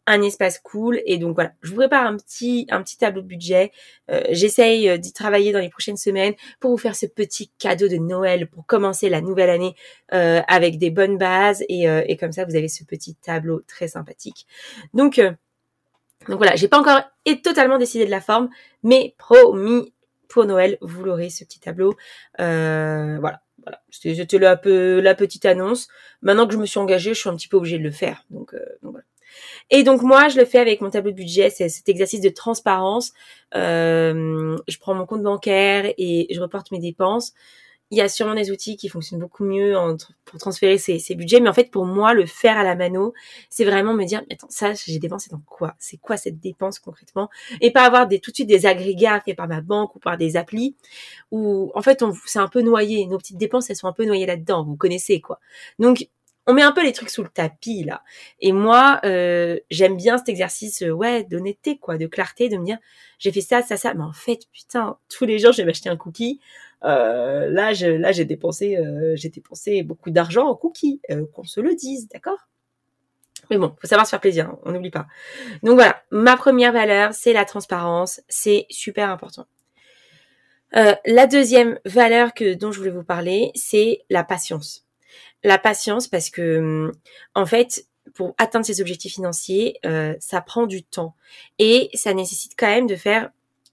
un 0.08 0.22
espace 0.22 0.60
cool. 0.60 1.02
Et 1.06 1.18
donc 1.18 1.36
voilà, 1.36 1.52
je 1.62 1.70
vous 1.70 1.78
prépare 1.78 2.06
un 2.06 2.18
petit, 2.18 2.68
un 2.70 2.82
petit 2.82 2.98
tableau 2.98 3.22
de 3.22 3.28
budget. 3.28 3.72
Euh, 4.10 4.24
j'essaye 4.32 4.90
euh, 4.90 4.98
d'y 4.98 5.14
travailler 5.14 5.52
dans 5.52 5.60
les 5.60 5.70
prochaines 5.70 5.98
semaines 5.98 6.34
pour 6.60 6.72
vous 6.72 6.78
faire 6.78 6.96
ce 6.96 7.06
petit 7.06 7.52
cadeau 7.60 7.88
de 7.88 7.98
Noël 7.98 8.48
pour 8.48 8.66
commencer 8.66 9.10
la 9.10 9.22
nouvelle 9.22 9.50
année 9.50 9.76
euh, 10.14 10.42
avec 10.48 10.78
des 10.78 10.90
bonnes 10.90 11.18
bases. 11.18 11.64
Et, 11.70 11.84
et, 11.84 12.18
comme 12.18 12.32
ça, 12.32 12.46
vous 12.46 12.56
avez 12.56 12.68
ce 12.68 12.84
petit 12.84 13.16
tableau 13.16 13.62
très 13.68 13.88
sympathique. 13.88 14.48
Donc, 14.94 15.20
donc 16.28 16.38
voilà, 16.38 16.56
j'ai 16.56 16.68
pas 16.68 16.80
encore 16.80 17.02
et 17.26 17.42
totalement 17.42 17.78
décidé 17.78 18.06
de 18.06 18.12
la 18.12 18.22
forme, 18.22 18.50
mais 18.84 19.16
promis 19.18 19.94
pour 20.28 20.46
Noël, 20.46 20.78
vous 20.82 21.04
l'aurez 21.04 21.30
ce 21.30 21.44
petit 21.44 21.60
tableau. 21.60 21.96
voilà. 22.38 23.42
Voilà, 23.64 23.80
c'était 23.92 24.40
la, 24.40 24.60
la 24.66 25.14
petite 25.14 25.46
annonce. 25.46 25.88
Maintenant 26.24 26.48
que 26.48 26.54
je 26.54 26.58
me 26.58 26.66
suis 26.66 26.80
engagée, 26.80 27.14
je 27.14 27.20
suis 27.20 27.30
un 27.30 27.36
petit 27.36 27.48
peu 27.48 27.58
obligée 27.58 27.78
de 27.78 27.84
le 27.84 27.92
faire. 27.92 28.26
Donc, 28.32 28.56
donc 28.82 28.94
voilà. 28.94 29.06
Et 29.70 29.84
donc 29.84 30.02
moi, 30.02 30.28
je 30.30 30.38
le 30.38 30.46
fais 30.46 30.60
avec 30.60 30.82
mon 30.82 30.90
tableau 30.90 31.12
de 31.12 31.16
budget, 31.16 31.50
c'est 31.50 31.70
cet 31.70 31.90
exercice 31.90 32.22
de 32.22 32.30
transparence. 32.30 33.12
Euh, 33.56 34.58
je 34.68 34.78
prends 34.78 34.94
mon 34.94 35.06
compte 35.06 35.24
bancaire 35.24 35.94
et 35.98 36.28
je 36.30 36.40
reporte 36.40 36.72
mes 36.72 36.80
dépenses. 36.80 37.34
Il 37.92 37.98
y 37.98 38.02
a 38.02 38.08
sûrement 38.08 38.36
des 38.36 38.52
outils 38.52 38.78
qui 38.78 38.88
fonctionnent 38.88 39.20
beaucoup 39.20 39.44
mieux 39.44 39.76
pour 40.24 40.40
transférer 40.40 40.78
ces, 40.78 41.14
budgets, 41.14 41.42
mais 41.42 41.50
en 41.50 41.54
fait 41.54 41.70
pour 41.70 41.86
moi, 41.86 42.14
le 42.14 42.26
faire 42.26 42.58
à 42.58 42.64
la 42.64 42.74
mano, 42.74 43.14
c'est 43.50 43.66
vraiment 43.66 43.94
me 43.94 44.06
dire, 44.06 44.22
attends, 44.32 44.48
ça 44.50 44.72
j'ai 44.74 44.98
dépensé 44.98 45.30
dans 45.30 45.42
quoi? 45.46 45.76
C'est 45.78 45.98
quoi 45.98 46.16
cette 46.16 46.40
dépense 46.40 46.80
concrètement? 46.80 47.30
Et 47.60 47.70
pas 47.72 47.84
avoir 47.84 48.08
des, 48.08 48.20
tout 48.20 48.32
de 48.32 48.36
suite 48.36 48.48
des 48.48 48.66
agrégats 48.66 49.20
faits 49.20 49.36
par 49.36 49.50
ma 49.50 49.60
banque 49.60 49.94
ou 49.98 50.00
par 50.00 50.18
des 50.18 50.38
applis, 50.38 50.78
où 51.32 51.70
en 51.76 51.82
fait 51.82 52.02
on 52.02 52.14
c'est 52.26 52.40
un 52.40 52.48
peu 52.48 52.62
noyé. 52.62 53.08
Nos 53.08 53.18
petites 53.18 53.38
dépenses, 53.38 53.70
elles 53.70 53.76
sont 53.76 53.88
un 53.88 53.94
peu 53.94 54.06
noyées 54.06 54.26
là-dedans, 54.26 54.64
vous 54.64 54.78
connaissez 54.78 55.20
quoi. 55.20 55.42
Donc 55.78 56.08
on 56.48 56.54
met 56.54 56.64
un 56.64 56.72
peu 56.72 56.84
les 56.84 56.94
trucs 56.94 57.10
sous 57.10 57.24
le 57.24 57.30
tapis 57.30 57.84
là. 57.84 58.04
Et 58.40 58.52
moi, 58.52 59.00
euh, 59.06 59.60
j'aime 59.70 59.96
bien 59.96 60.18
cet 60.18 60.30
exercice, 60.30 60.82
euh, 60.82 60.92
ouais, 60.92 61.24
d'honnêteté 61.24 61.78
quoi, 61.78 61.98
de 61.98 62.08
clarté, 62.08 62.50
de 62.50 62.58
me 62.58 62.66
dire, 62.66 62.78
j'ai 63.20 63.32
fait 63.32 63.42
ça, 63.42 63.62
ça, 63.62 63.78
ça, 63.78 63.94
mais 63.94 64.04
en 64.04 64.14
fait, 64.14 64.42
putain, 64.52 64.98
tous 65.10 65.26
les 65.26 65.40
jours, 65.40 65.52
je 65.52 65.58
vais 65.58 65.66
m'acheter 65.66 65.90
un 65.90 65.98
cookie. 65.98 66.40
Euh, 66.84 67.50
là, 67.50 67.74
je, 67.74 67.86
là, 67.88 68.12
j'ai 68.12 68.26
dépensé, 68.26 68.78
j'ai 69.14 69.30
dépensé 69.30 69.84
beaucoup 69.84 70.10
d'argent 70.10 70.48
en 70.48 70.56
cookies, 70.56 71.02
qu'on 71.34 71.44
se 71.44 71.62
le 71.62 71.76
dise, 71.76 72.08
d'accord? 72.10 72.48
Mais 73.52 73.58
bon, 73.58 73.76
faut 73.80 73.88
savoir 73.88 74.06
se 74.08 74.12
faire 74.12 74.22
plaisir, 74.22 74.50
hein, 74.50 74.60
on 74.64 74.72
n'oublie 74.72 74.92
pas. 74.92 75.08
Donc 75.62 75.76
voilà, 75.76 76.02
ma 76.10 76.38
première 76.38 76.72
valeur, 76.72 77.14
c'est 77.14 77.34
la 77.34 77.46
transparence, 77.46 78.22
c'est 78.30 78.66
super 78.70 79.10
important. 79.10 79.46
la 80.74 81.28
deuxième 81.28 81.80
valeur 81.86 82.34
que 82.34 82.56
dont 82.56 82.72
je 82.72 82.80
voulais 82.80 82.92
vous 82.92 83.04
parler, 83.04 83.52
c'est 83.54 84.04
la 84.10 84.24
patience 84.24 84.86
la 85.44 85.58
patience 85.58 86.08
parce 86.08 86.30
que 86.30 86.60
hum, 86.60 86.92
en 87.36 87.46
fait 87.46 87.86
pour 88.14 88.36
atteindre 88.38 88.66
ses 88.66 88.82
objectifs 88.82 89.14
financiers, 89.14 89.80
euh, 89.86 90.16
ça 90.20 90.42
prend 90.42 90.66
du 90.66 90.84
temps 90.84 91.16
et 91.60 91.90
ça 91.94 92.14
nécessite 92.14 92.54
quand 92.58 92.68
même 92.68 92.88
de 92.88 92.96
faire 92.96 93.30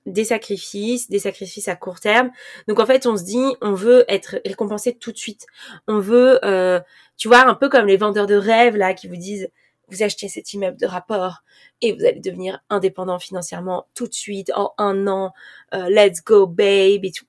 des 0.06 0.25
sacrifices, 0.25 1.10
des 1.10 1.18
sacrifices 1.18 1.68
à 1.68 1.76
court 1.76 2.00
terme. 2.00 2.30
Donc 2.66 2.80
en 2.80 2.87
fait, 2.87 3.06
on 3.06 3.16
se 3.16 3.25
dit, 3.25 3.44
on 3.60 3.75
veut 3.75 4.04
être 4.08 4.40
récompensé 4.44 4.94
tout 4.94 5.12
de 5.12 5.18
suite. 5.18 5.46
On 5.87 5.98
veut, 5.98 6.44
euh, 6.44 6.80
tu 7.16 7.28
vois, 7.28 7.46
un 7.46 7.54
peu 7.54 7.68
comme 7.68 7.87
les 7.87 7.96
vendeurs 7.96 8.26
de 8.26 8.34
rêves 8.34 8.76
là 8.76 8.94
qui 8.94 9.08
vous 9.08 9.16
disent, 9.16 9.48
vous 9.88 10.02
achetez 10.02 10.28
cet 10.28 10.52
immeuble 10.52 10.76
de 10.76 10.87
rapport 10.87 11.42
et 11.80 11.92
vous 11.92 12.04
allez 12.04 12.20
devenir 12.20 12.60
indépendant 12.68 13.18
financièrement 13.18 13.87
tout 13.94 14.06
de 14.06 14.14
suite 14.14 14.50
en 14.54 14.75
un 14.78 15.06
an. 15.06 15.32
Euh, 15.75 15.88
let's 15.88 16.22
go, 16.22 16.46
babe 16.46 17.04
et 17.04 17.12
tout. 17.12 17.25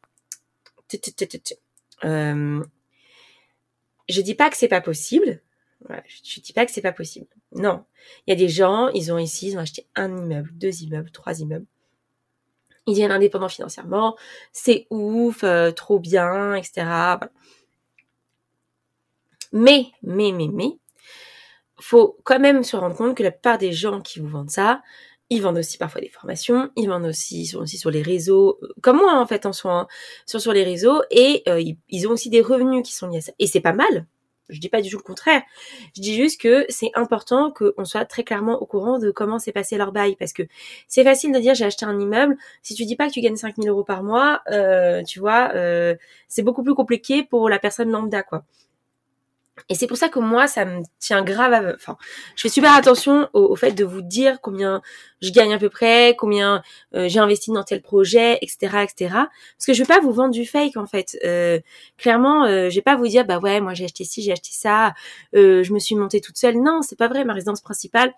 Euh, 2.05 2.63
je 4.09 4.21
dis 4.21 4.35
pas 4.35 4.49
que 4.49 4.57
c'est 4.57 4.67
pas 4.67 4.81
possible. 4.81 5.41
je, 5.89 6.41
dis 6.41 6.53
pas 6.53 6.65
que 6.65 6.71
c'est 6.71 6.81
pas 6.81 6.91
possible. 6.91 7.27
Non. 7.53 7.85
Il 8.25 8.31
y 8.31 8.33
a 8.33 8.35
des 8.35 8.49
gens, 8.49 8.89
ils 8.89 9.13
ont 9.13 9.17
ici, 9.17 9.49
ils 9.49 9.57
ont 9.57 9.61
acheté 9.61 9.87
un 9.95 10.17
immeuble, 10.17 10.49
deux 10.53 10.83
immeubles, 10.83 11.11
trois 11.11 11.39
immeubles. 11.39 11.65
Ils 12.87 12.93
deviennent 12.93 13.11
indépendants 13.11 13.49
financièrement. 13.49 14.17
C'est 14.51 14.87
ouf, 14.89 15.43
euh, 15.43 15.71
trop 15.71 15.99
bien, 15.99 16.55
etc. 16.55 16.85
Mais, 19.51 19.87
mais, 20.01 20.31
mais, 20.31 20.47
mais, 20.47 20.77
faut 21.79 22.17
quand 22.23 22.39
même 22.39 22.63
se 22.63 22.75
rendre 22.75 22.95
compte 22.95 23.15
que 23.15 23.23
la 23.23 23.31
plupart 23.31 23.57
des 23.57 23.71
gens 23.71 24.01
qui 24.01 24.19
vous 24.19 24.27
vendent 24.27 24.49
ça, 24.49 24.81
ils 25.29 25.41
vendent 25.41 25.57
aussi 25.57 25.77
parfois 25.77 26.01
des 26.01 26.09
formations, 26.09 26.69
ils 26.75 26.87
vendent 26.87 27.05
aussi, 27.05 27.45
sont 27.45 27.59
aussi 27.59 27.77
sur 27.77 27.91
les 27.91 28.01
réseaux, 28.01 28.57
euh, 28.63 28.73
comme 28.81 28.97
moi 28.97 29.19
en 29.19 29.27
fait 29.27 29.45
en 29.45 29.53
soi, 29.53 29.73
hein, 29.73 29.87
sont 30.25 30.39
sur 30.39 30.53
les 30.53 30.63
réseaux 30.63 31.01
et 31.11 31.43
euh, 31.47 31.61
ils, 31.89 32.07
ont 32.07 32.11
aussi 32.11 32.29
des 32.29 32.41
revenus 32.41 32.83
qui 32.83 32.93
sont 32.93 33.07
liés 33.07 33.17
à 33.17 33.21
ça. 33.21 33.31
Et 33.39 33.47
c'est 33.47 33.61
pas 33.61 33.73
mal. 33.73 34.07
Je 34.49 34.59
dis 34.59 34.69
pas 34.69 34.81
du 34.81 34.89
tout 34.89 34.97
le 34.97 35.03
contraire. 35.03 35.43
Je 35.95 36.01
dis 36.01 36.15
juste 36.15 36.41
que 36.41 36.65
c'est 36.69 36.89
important 36.95 37.51
qu'on 37.51 37.85
soit 37.85 38.05
très 38.05 38.23
clairement 38.23 38.59
au 38.59 38.65
courant 38.65 38.97
de 38.97 39.11
comment 39.11 39.37
s'est 39.37 39.51
passé 39.51 39.77
leur 39.77 39.91
bail 39.91 40.15
parce 40.15 40.33
que 40.33 40.41
c'est 40.87 41.03
facile 41.03 41.31
de 41.31 41.37
dire 41.37 41.53
j'ai 41.53 41.65
acheté 41.65 41.85
un 41.85 41.99
immeuble. 41.99 42.35
Si 42.63 42.73
tu 42.73 42.85
dis 42.85 42.95
pas 42.95 43.07
que 43.07 43.13
tu 43.13 43.21
gagnes 43.21 43.35
5000 43.35 43.69
euros 43.69 43.83
par 43.83 44.01
mois, 44.01 44.41
euh, 44.49 45.03
tu 45.03 45.19
vois, 45.19 45.51
c'est 46.27 46.41
beaucoup 46.41 46.63
plus 46.63 46.73
compliqué 46.73 47.21
pour 47.23 47.47
la 47.47 47.59
personne 47.59 47.91
lambda 47.91 48.23
quoi. 48.23 48.43
Et 49.67 49.75
c'est 49.75 49.87
pour 49.87 49.97
ça 49.97 50.09
que 50.09 50.19
moi, 50.19 50.47
ça 50.47 50.65
me 50.65 50.83
tient 50.99 51.23
grave 51.23 51.53
à... 51.53 51.73
Enfin, 51.75 51.97
je 52.35 52.41
fais 52.43 52.49
super 52.49 52.73
attention 52.73 53.27
au, 53.33 53.55
fait 53.55 53.71
de 53.73 53.83
vous 53.83 54.01
dire 54.01 54.39
combien 54.41 54.81
je 55.21 55.31
gagne 55.31 55.53
à 55.53 55.57
peu 55.57 55.69
près, 55.69 56.15
combien 56.17 56.61
euh, 56.95 57.09
j'ai 57.09 57.19
investi 57.19 57.51
dans 57.51 57.63
tel 57.63 57.81
projet, 57.81 58.37
etc., 58.41 58.83
etc. 58.83 59.13
Parce 59.57 59.65
que 59.65 59.73
je 59.73 59.83
vais 59.83 59.87
pas 59.87 59.99
vous 59.99 60.11
vendre 60.11 60.31
du 60.31 60.45
fake, 60.45 60.77
en 60.77 60.85
fait. 60.85 61.17
Euh, 61.25 61.59
clairement, 61.97 62.45
euh, 62.45 62.69
je 62.69 62.75
vais 62.75 62.81
pas 62.81 62.95
vous 62.95 63.07
dire, 63.07 63.25
bah 63.25 63.39
ouais, 63.39 63.59
moi 63.59 63.73
j'ai 63.73 63.85
acheté 63.85 64.03
ci, 64.03 64.21
j'ai 64.21 64.31
acheté 64.31 64.51
ça, 64.51 64.93
euh, 65.35 65.63
je 65.63 65.73
me 65.73 65.79
suis 65.79 65.95
montée 65.95 66.21
toute 66.21 66.37
seule. 66.37 66.57
Non, 66.61 66.81
c'est 66.81 66.97
pas 66.97 67.07
vrai. 67.07 67.25
Ma 67.25 67.33
résidence 67.33 67.61
principale, 67.61 68.13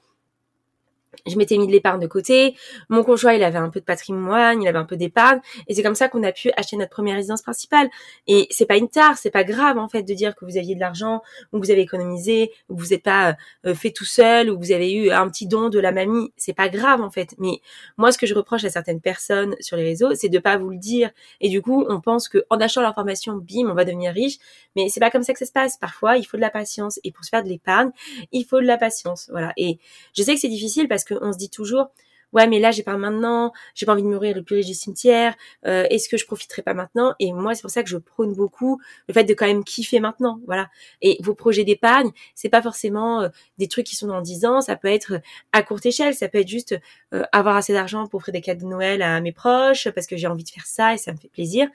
je 1.27 1.35
m'étais 1.35 1.57
mis 1.57 1.67
de 1.67 1.71
l'épargne 1.71 1.99
de 1.99 2.07
côté. 2.07 2.55
Mon 2.89 3.03
conjoint, 3.03 3.33
il 3.33 3.43
avait 3.43 3.57
un 3.57 3.69
peu 3.69 3.79
de 3.79 3.85
patrimoine, 3.85 4.61
il 4.61 4.67
avait 4.67 4.77
un 4.77 4.85
peu 4.85 4.97
d'épargne, 4.97 5.39
et 5.67 5.75
c'est 5.75 5.83
comme 5.83 5.95
ça 5.95 6.09
qu'on 6.09 6.23
a 6.23 6.31
pu 6.31 6.51
acheter 6.57 6.77
notre 6.77 6.91
première 6.91 7.15
résidence 7.15 7.41
principale. 7.41 7.89
Et 8.27 8.47
c'est 8.49 8.65
pas 8.65 8.77
une 8.77 8.89
tare, 8.89 9.17
c'est 9.17 9.31
pas 9.31 9.43
grave 9.43 9.77
en 9.77 9.87
fait 9.87 10.03
de 10.03 10.13
dire 10.13 10.35
que 10.35 10.45
vous 10.45 10.57
aviez 10.57 10.75
de 10.75 10.79
l'argent, 10.79 11.21
ou 11.51 11.59
que 11.59 11.65
vous 11.65 11.71
avez 11.71 11.81
économisé, 11.81 12.51
ou 12.69 12.75
que 12.75 12.81
vous 12.81 12.89
n'êtes 12.89 13.03
pas 13.03 13.35
euh, 13.65 13.75
fait 13.75 13.91
tout 13.91 14.05
seul, 14.05 14.49
ou 14.49 14.57
que 14.57 14.63
vous 14.65 14.71
avez 14.71 14.93
eu 14.93 15.11
un 15.11 15.27
petit 15.29 15.47
don 15.47 15.69
de 15.69 15.79
la 15.79 15.91
mamie. 15.91 16.31
C'est 16.37 16.53
pas 16.53 16.69
grave 16.69 17.01
en 17.01 17.09
fait. 17.09 17.35
Mais 17.37 17.61
moi, 17.97 18.11
ce 18.11 18.17
que 18.17 18.25
je 18.25 18.33
reproche 18.33 18.63
à 18.63 18.69
certaines 18.69 19.01
personnes 19.01 19.55
sur 19.59 19.77
les 19.77 19.83
réseaux, 19.83 20.15
c'est 20.15 20.29
de 20.29 20.39
pas 20.39 20.57
vous 20.57 20.69
le 20.69 20.77
dire. 20.77 21.11
Et 21.39 21.49
du 21.49 21.61
coup, 21.61 21.85
on 21.89 22.01
pense 22.01 22.29
que 22.29 22.45
en 22.49 22.59
achetant 22.59 22.81
l'information, 22.81 23.35
bim, 23.35 23.69
on 23.69 23.73
va 23.73 23.85
devenir 23.85 24.13
riche. 24.13 24.37
Mais 24.75 24.87
c'est 24.89 24.99
pas 24.99 25.11
comme 25.11 25.23
ça 25.23 25.33
que 25.33 25.39
ça 25.39 25.45
se 25.45 25.51
passe. 25.51 25.77
Parfois, 25.77 26.17
il 26.17 26.23
faut 26.23 26.37
de 26.37 26.41
la 26.41 26.49
patience, 26.49 26.99
et 27.03 27.11
pour 27.11 27.25
se 27.25 27.29
faire 27.29 27.43
de 27.43 27.49
l'épargne, 27.49 27.91
il 28.31 28.45
faut 28.45 28.61
de 28.61 28.65
la 28.65 28.77
patience. 28.77 29.27
Voilà. 29.31 29.53
Et 29.57 29.79
je 30.15 30.23
sais 30.23 30.33
que 30.33 30.39
c'est 30.39 30.47
difficile 30.47 30.87
parce 30.87 31.00
que 31.05 31.15
on 31.21 31.33
se 31.33 31.37
dit 31.37 31.49
toujours 31.49 31.91
ouais 32.33 32.47
mais 32.47 32.59
là 32.59 32.71
j'ai 32.71 32.83
pas 32.83 32.97
maintenant, 32.97 33.51
j'ai 33.75 33.85
pas 33.85 33.93
envie 33.93 34.03
de 34.03 34.07
mourir 34.07 34.35
le 34.35 34.43
plus 34.43 34.57
riche 34.57 34.67
du 34.67 34.73
cimetière, 34.73 35.35
euh, 35.65 35.85
est-ce 35.89 36.09
que 36.09 36.17
je 36.17 36.25
profiterai 36.25 36.61
pas 36.61 36.73
maintenant? 36.73 37.13
Et 37.19 37.33
moi 37.33 37.55
c'est 37.55 37.61
pour 37.61 37.71
ça 37.71 37.83
que 37.83 37.89
je 37.89 37.97
prône 37.97 38.33
beaucoup 38.33 38.79
le 39.07 39.13
fait 39.13 39.23
de 39.23 39.33
quand 39.33 39.47
même 39.47 39.63
kiffer 39.63 39.99
maintenant, 39.99 40.39
voilà. 40.45 40.69
Et 41.01 41.17
vos 41.21 41.35
projets 41.35 41.63
d'épargne, 41.63 42.11
c'est 42.35 42.49
pas 42.49 42.61
forcément 42.61 43.21
euh, 43.21 43.29
des 43.57 43.67
trucs 43.67 43.85
qui 43.85 43.95
sont 43.95 44.07
dans 44.07 44.21
10 44.21 44.45
ans, 44.45 44.61
ça 44.61 44.75
peut 44.75 44.87
être 44.87 45.21
à 45.51 45.63
courte 45.63 45.85
échelle, 45.85 46.13
ça 46.15 46.27
peut 46.29 46.39
être 46.39 46.47
juste 46.47 46.75
euh, 47.13 47.23
avoir 47.31 47.55
assez 47.55 47.73
d'argent 47.73 48.07
pour 48.07 48.19
offrir 48.19 48.33
des 48.33 48.41
cadeaux 48.41 48.65
de 48.65 48.71
Noël 48.71 49.01
à 49.01 49.19
mes 49.21 49.31
proches 49.31 49.89
parce 49.89 50.07
que 50.07 50.17
j'ai 50.17 50.27
envie 50.27 50.43
de 50.43 50.49
faire 50.49 50.65
ça 50.65 50.93
et 50.93 50.97
ça 50.97 51.11
me 51.11 51.17
fait 51.17 51.29
plaisir. 51.29 51.67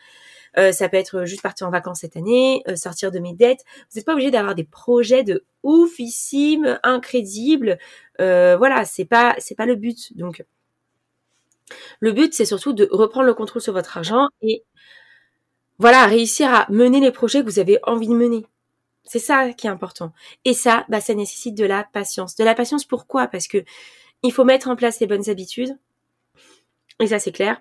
Euh, 0.58 0.72
ça 0.72 0.88
peut 0.88 0.96
être 0.96 1.24
juste 1.24 1.42
partir 1.42 1.66
en 1.66 1.70
vacances 1.70 2.00
cette 2.00 2.16
année, 2.16 2.62
euh, 2.68 2.76
sortir 2.76 3.10
de 3.10 3.18
mes 3.18 3.34
dettes. 3.34 3.60
Vous 3.90 3.98
n'êtes 3.98 4.06
pas 4.06 4.12
obligé 4.12 4.30
d'avoir 4.30 4.54
des 4.54 4.64
projets 4.64 5.22
de 5.22 5.44
oufissime, 5.62 6.78
incrédibles. 6.82 7.78
Euh, 8.20 8.56
voilà, 8.56 8.84
c'est 8.84 9.04
pas 9.04 9.34
c'est 9.38 9.54
pas 9.54 9.66
le 9.66 9.76
but. 9.76 10.16
Donc 10.16 10.44
le 12.00 12.12
but 12.12 12.32
c'est 12.32 12.44
surtout 12.44 12.72
de 12.72 12.88
reprendre 12.90 13.26
le 13.26 13.34
contrôle 13.34 13.62
sur 13.62 13.72
votre 13.72 13.96
argent 13.96 14.28
et 14.40 14.64
voilà, 15.78 16.06
réussir 16.06 16.52
à 16.52 16.66
mener 16.70 17.00
les 17.00 17.10
projets 17.10 17.40
que 17.40 17.46
vous 17.46 17.58
avez 17.58 17.78
envie 17.82 18.08
de 18.08 18.14
mener. 18.14 18.46
C'est 19.04 19.18
ça 19.18 19.52
qui 19.52 19.66
est 19.66 19.70
important. 19.70 20.12
Et 20.44 20.54
ça, 20.54 20.86
bah, 20.88 21.00
ça 21.00 21.14
nécessite 21.14 21.54
de 21.54 21.64
la 21.66 21.84
patience. 21.84 22.34
De 22.34 22.44
la 22.44 22.54
patience, 22.54 22.84
pourquoi? 22.84 23.28
Parce 23.28 23.46
que 23.46 23.64
il 24.22 24.32
faut 24.32 24.44
mettre 24.44 24.68
en 24.68 24.76
place 24.76 25.00
les 25.00 25.06
bonnes 25.06 25.28
habitudes. 25.28 25.76
Et 27.00 27.08
ça, 27.08 27.18
c'est 27.18 27.32
clair 27.32 27.60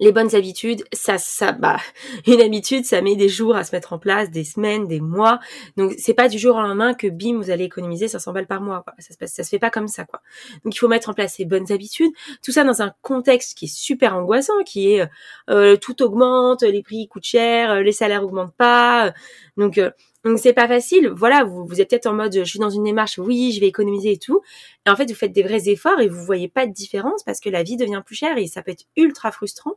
les 0.00 0.12
bonnes 0.12 0.34
habitudes, 0.34 0.84
ça, 0.92 1.18
ça, 1.18 1.52
bah, 1.52 1.78
une 2.26 2.40
habitude, 2.40 2.84
ça 2.84 3.00
met 3.00 3.16
des 3.16 3.28
jours 3.28 3.56
à 3.56 3.64
se 3.64 3.74
mettre 3.74 3.92
en 3.92 3.98
place, 3.98 4.30
des 4.30 4.44
semaines, 4.44 4.86
des 4.86 5.00
mois. 5.00 5.40
Donc, 5.76 5.94
c'est 5.98 6.14
pas 6.14 6.28
du 6.28 6.38
jour 6.38 6.56
au 6.56 6.60
lendemain 6.60 6.94
que 6.94 7.06
bim, 7.06 7.36
vous 7.36 7.50
allez 7.50 7.64
économiser 7.64 8.08
500 8.08 8.32
balles 8.32 8.46
par 8.46 8.60
mois. 8.60 8.82
Quoi. 8.82 8.94
Ça 8.98 9.12
se 9.12 9.18
passe, 9.18 9.32
ça 9.32 9.44
se 9.44 9.48
fait 9.48 9.58
pas 9.58 9.70
comme 9.70 9.88
ça, 9.88 10.04
quoi. 10.04 10.20
Donc, 10.64 10.74
il 10.74 10.78
faut 10.78 10.88
mettre 10.88 11.08
en 11.08 11.14
place 11.14 11.34
ces 11.34 11.44
bonnes 11.44 11.70
habitudes. 11.72 12.12
Tout 12.44 12.52
ça 12.52 12.64
dans 12.64 12.82
un 12.82 12.92
contexte 13.02 13.56
qui 13.56 13.66
est 13.66 13.74
super 13.74 14.16
angoissant, 14.16 14.62
qui 14.64 14.94
est 14.94 15.08
euh, 15.50 15.76
tout 15.76 16.02
augmente, 16.02 16.62
les 16.62 16.82
prix 16.82 17.08
coûtent 17.08 17.24
cher, 17.24 17.82
les 17.82 17.92
salaires 17.92 18.24
augmentent 18.24 18.56
pas. 18.56 19.12
Donc, 19.56 19.78
euh, 19.78 19.90
donc 20.24 20.38
c'est 20.38 20.52
pas 20.52 20.68
facile. 20.68 21.08
Voilà, 21.08 21.44
vous, 21.44 21.64
vous 21.66 21.80
êtes 21.80 21.90
peut-être 21.90 22.06
en 22.06 22.14
mode, 22.14 22.34
je 22.34 22.44
suis 22.44 22.58
dans 22.58 22.70
une 22.70 22.84
démarche, 22.84 23.18
oui, 23.18 23.52
je 23.52 23.60
vais 23.60 23.66
économiser 23.66 24.12
et 24.12 24.18
tout. 24.18 24.42
Et 24.86 24.90
en 24.90 24.96
fait, 24.96 25.08
vous 25.08 25.16
faites 25.16 25.32
des 25.32 25.42
vrais 25.42 25.68
efforts 25.68 26.00
et 26.00 26.08
vous 26.08 26.24
voyez 26.24 26.48
pas 26.48 26.66
de 26.66 26.72
différence 26.72 27.22
parce 27.24 27.40
que 27.40 27.48
la 27.50 27.62
vie 27.62 27.76
devient 27.76 28.02
plus 28.04 28.16
chère 28.16 28.36
et 28.38 28.46
ça 28.46 28.62
peut 28.62 28.72
être 28.72 28.84
ultra 28.96 29.32
frustrant. 29.32 29.74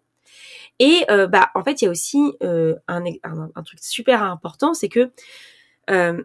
Et 0.83 1.05
euh, 1.11 1.27
bah 1.27 1.51
en 1.53 1.63
fait, 1.63 1.79
il 1.83 1.85
y 1.85 1.87
a 1.87 1.91
aussi 1.91 2.33
euh, 2.41 2.73
un, 2.87 3.03
truc 3.63 3.79
super 3.83 4.23
important, 4.23 4.73
c'est 4.73 4.89
que 4.89 5.11
euh, 5.91 6.23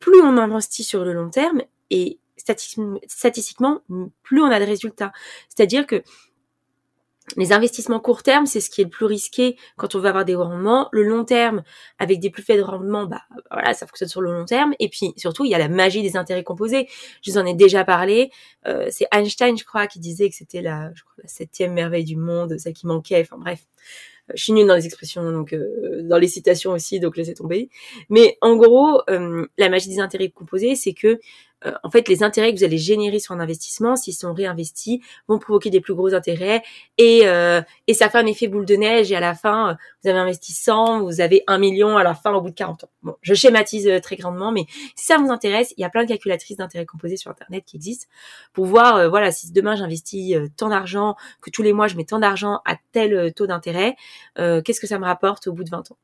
plus 0.00 0.20
on 0.20 0.36
investit 0.36 0.84
sur 0.84 1.02
le 1.02 1.14
long 1.14 1.30
terme 1.30 1.62
et 1.88 2.20
statistiquement, 2.36 3.80
plus 4.22 4.42
on 4.42 4.50
a 4.50 4.60
de 4.60 4.66
résultats. 4.66 5.12
C'est-à-dire 5.48 5.86
que 5.86 6.02
les 7.36 7.52
investissements 7.52 7.98
court 7.98 8.22
terme, 8.22 8.46
c'est 8.46 8.60
ce 8.60 8.70
qui 8.70 8.80
est 8.80 8.84
le 8.84 8.90
plus 8.90 9.04
risqué 9.04 9.56
quand 9.76 9.94
on 9.94 9.98
veut 9.98 10.08
avoir 10.08 10.24
des 10.24 10.36
rendements. 10.36 10.88
Le 10.92 11.02
long 11.02 11.24
terme, 11.24 11.62
avec 11.98 12.20
des 12.20 12.30
plus 12.30 12.42
faibles 12.42 12.62
rendements, 12.62 13.06
bah 13.06 13.22
voilà, 13.50 13.74
ça 13.74 13.86
fonctionne 13.86 14.08
sur 14.08 14.20
le 14.20 14.32
long 14.32 14.44
terme. 14.44 14.74
Et 14.78 14.88
puis 14.88 15.12
surtout, 15.16 15.44
il 15.44 15.50
y 15.50 15.54
a 15.54 15.58
la 15.58 15.68
magie 15.68 16.02
des 16.02 16.16
intérêts 16.16 16.44
composés. 16.44 16.88
Je 17.22 17.32
vous 17.32 17.38
en 17.38 17.46
ai 17.46 17.54
déjà 17.54 17.84
parlé. 17.84 18.30
Euh, 18.66 18.86
c'est 18.90 19.08
Einstein, 19.12 19.58
je 19.58 19.64
crois, 19.64 19.86
qui 19.88 19.98
disait 19.98 20.28
que 20.28 20.36
c'était 20.36 20.62
la, 20.62 20.92
je 20.94 21.02
crois, 21.02 21.14
la 21.22 21.28
septième 21.28 21.72
merveille 21.72 22.04
du 22.04 22.16
monde, 22.16 22.58
ça 22.58 22.70
qui 22.70 22.86
manquait. 22.86 23.22
Enfin 23.22 23.38
bref, 23.38 23.66
euh, 24.30 24.32
je 24.36 24.44
suis 24.44 24.52
nulle 24.52 24.68
dans 24.68 24.76
les 24.76 24.86
expressions, 24.86 25.30
donc 25.32 25.52
euh, 25.52 26.02
dans 26.02 26.18
les 26.18 26.28
citations 26.28 26.72
aussi, 26.72 27.00
donc 27.00 27.16
laissez 27.16 27.34
tomber. 27.34 27.70
Mais 28.08 28.38
en 28.40 28.56
gros, 28.56 29.02
la 29.08 29.68
magie 29.68 29.88
des 29.88 29.98
intérêts 29.98 30.30
composés, 30.30 30.76
c'est 30.76 30.94
que 30.94 31.18
euh, 31.66 31.72
en 31.82 31.90
fait, 31.90 32.08
les 32.08 32.22
intérêts 32.22 32.52
que 32.52 32.58
vous 32.58 32.64
allez 32.64 32.78
générer 32.78 33.18
sur 33.18 33.34
un 33.34 33.40
investissement, 33.40 33.96
s'ils 33.96 34.14
sont 34.14 34.32
réinvestis, 34.32 35.02
vont 35.28 35.38
provoquer 35.38 35.70
des 35.70 35.80
plus 35.80 35.94
gros 35.94 36.14
intérêts 36.14 36.62
et, 36.98 37.22
euh, 37.24 37.60
et 37.86 37.94
ça 37.94 38.08
fait 38.08 38.18
un 38.18 38.26
effet 38.26 38.48
boule 38.48 38.66
de 38.66 38.76
neige 38.76 39.12
et 39.12 39.16
à 39.16 39.20
la 39.20 39.34
fin, 39.34 39.70
euh, 39.70 39.74
vous 40.02 40.10
avez 40.10 40.18
investi 40.18 40.52
100, 40.52 41.02
vous 41.02 41.20
avez 41.20 41.42
1 41.46 41.58
million 41.58 41.96
à 41.96 42.02
la 42.02 42.14
fin 42.14 42.32
au 42.32 42.40
bout 42.40 42.50
de 42.50 42.54
40 42.54 42.84
ans. 42.84 42.90
Bon, 43.02 43.16
je 43.22 43.34
schématise 43.34 43.90
très 44.02 44.16
grandement, 44.16 44.52
mais 44.52 44.66
si 44.94 45.06
ça 45.06 45.18
vous 45.18 45.30
intéresse, 45.30 45.74
il 45.76 45.82
y 45.82 45.84
a 45.84 45.90
plein 45.90 46.04
de 46.04 46.08
calculatrices 46.08 46.56
d'intérêts 46.56 46.86
composés 46.86 47.16
sur 47.16 47.30
Internet 47.30 47.64
qui 47.66 47.76
existent 47.76 48.06
pour 48.52 48.66
voir, 48.66 49.08
voilà, 49.10 49.30
si 49.30 49.52
demain 49.52 49.76
j'investis 49.76 50.36
tant 50.56 50.68
d'argent, 50.68 51.16
que 51.40 51.50
tous 51.50 51.62
les 51.62 51.72
mois 51.72 51.88
je 51.88 51.96
mets 51.96 52.04
tant 52.04 52.18
d'argent 52.18 52.60
à 52.64 52.76
tel 52.92 53.32
taux 53.34 53.46
d'intérêt, 53.46 53.96
qu'est-ce 54.36 54.80
que 54.80 54.86
ça 54.86 54.98
me 54.98 55.04
rapporte 55.04 55.46
au 55.46 55.52
bout 55.52 55.64
de 55.64 55.70
20 55.70 55.90
ans? 55.92 55.96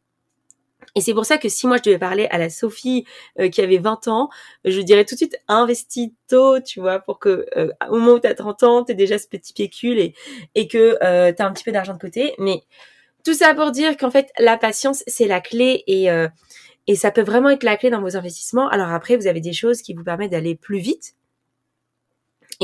Et 0.95 1.01
c'est 1.01 1.15
pour 1.15 1.25
ça 1.25 1.39
que 1.39 1.49
si 1.49 1.67
moi 1.67 1.79
je 1.79 1.83
devais 1.83 1.99
parler 1.99 2.27
à 2.31 2.39
la 2.39 2.51
Sophie 2.51 3.07
euh, 3.41 3.49
qui 3.49 3.61
avait 3.63 3.79
20 3.79 4.09
ans, 4.09 4.29
je 4.65 4.81
dirais 4.81 5.05
tout 5.05 5.15
de 5.15 5.19
suite 5.19 5.37
investis 5.49 6.11
tôt, 6.29 6.61
tu 6.61 6.81
vois, 6.81 6.99
pour 6.99 7.19
que 7.19 7.47
euh, 7.57 7.69
au 7.89 7.99
moment 7.99 8.13
où 8.13 8.21
tu 8.21 8.27
as 8.27 8.35
30 8.35 8.63
ans, 8.63 8.85
tu 8.85 8.95
déjà 8.95 9.19
ce 9.19 9.27
petit 9.27 9.55
pécule 9.55 9.99
et, 9.99 10.15
et 10.55 10.69
que 10.69 10.99
euh, 11.03 11.33
tu 11.33 11.43
as 11.43 11.47
un 11.47 11.53
petit 11.53 11.65
peu 11.65 11.73
d'argent 11.73 11.95
de 11.95 11.99
côté. 11.99 12.35
Mais 12.39 12.63
tout 13.25 13.35
ça 13.35 13.55
pour 13.55 13.71
dire 13.71 13.97
qu'en 13.97 14.11
fait, 14.11 14.31
la 14.39 14.59
patience, 14.59 15.03
c'est 15.07 15.27
la 15.27 15.41
clé 15.41 15.85
et, 15.87 16.11
euh, 16.11 16.29
et 16.87 16.97
ça 16.97 17.11
peut 17.11 17.23
vraiment 17.23 17.51
être 17.51 17.63
la 17.63 17.77
clé 17.77 17.91
dans 17.91 18.01
vos 18.01 18.17
investissements. 18.17 18.69
Alors 18.69 18.89
après, 18.89 19.17
vous 19.17 19.27
avez 19.27 19.41
des 19.41 19.53
choses 19.53 19.83
qui 19.83 19.95
vous 19.95 20.05
permettent 20.05 20.33
d'aller 20.33 20.57
plus 20.57 20.79
vite. 20.79 21.15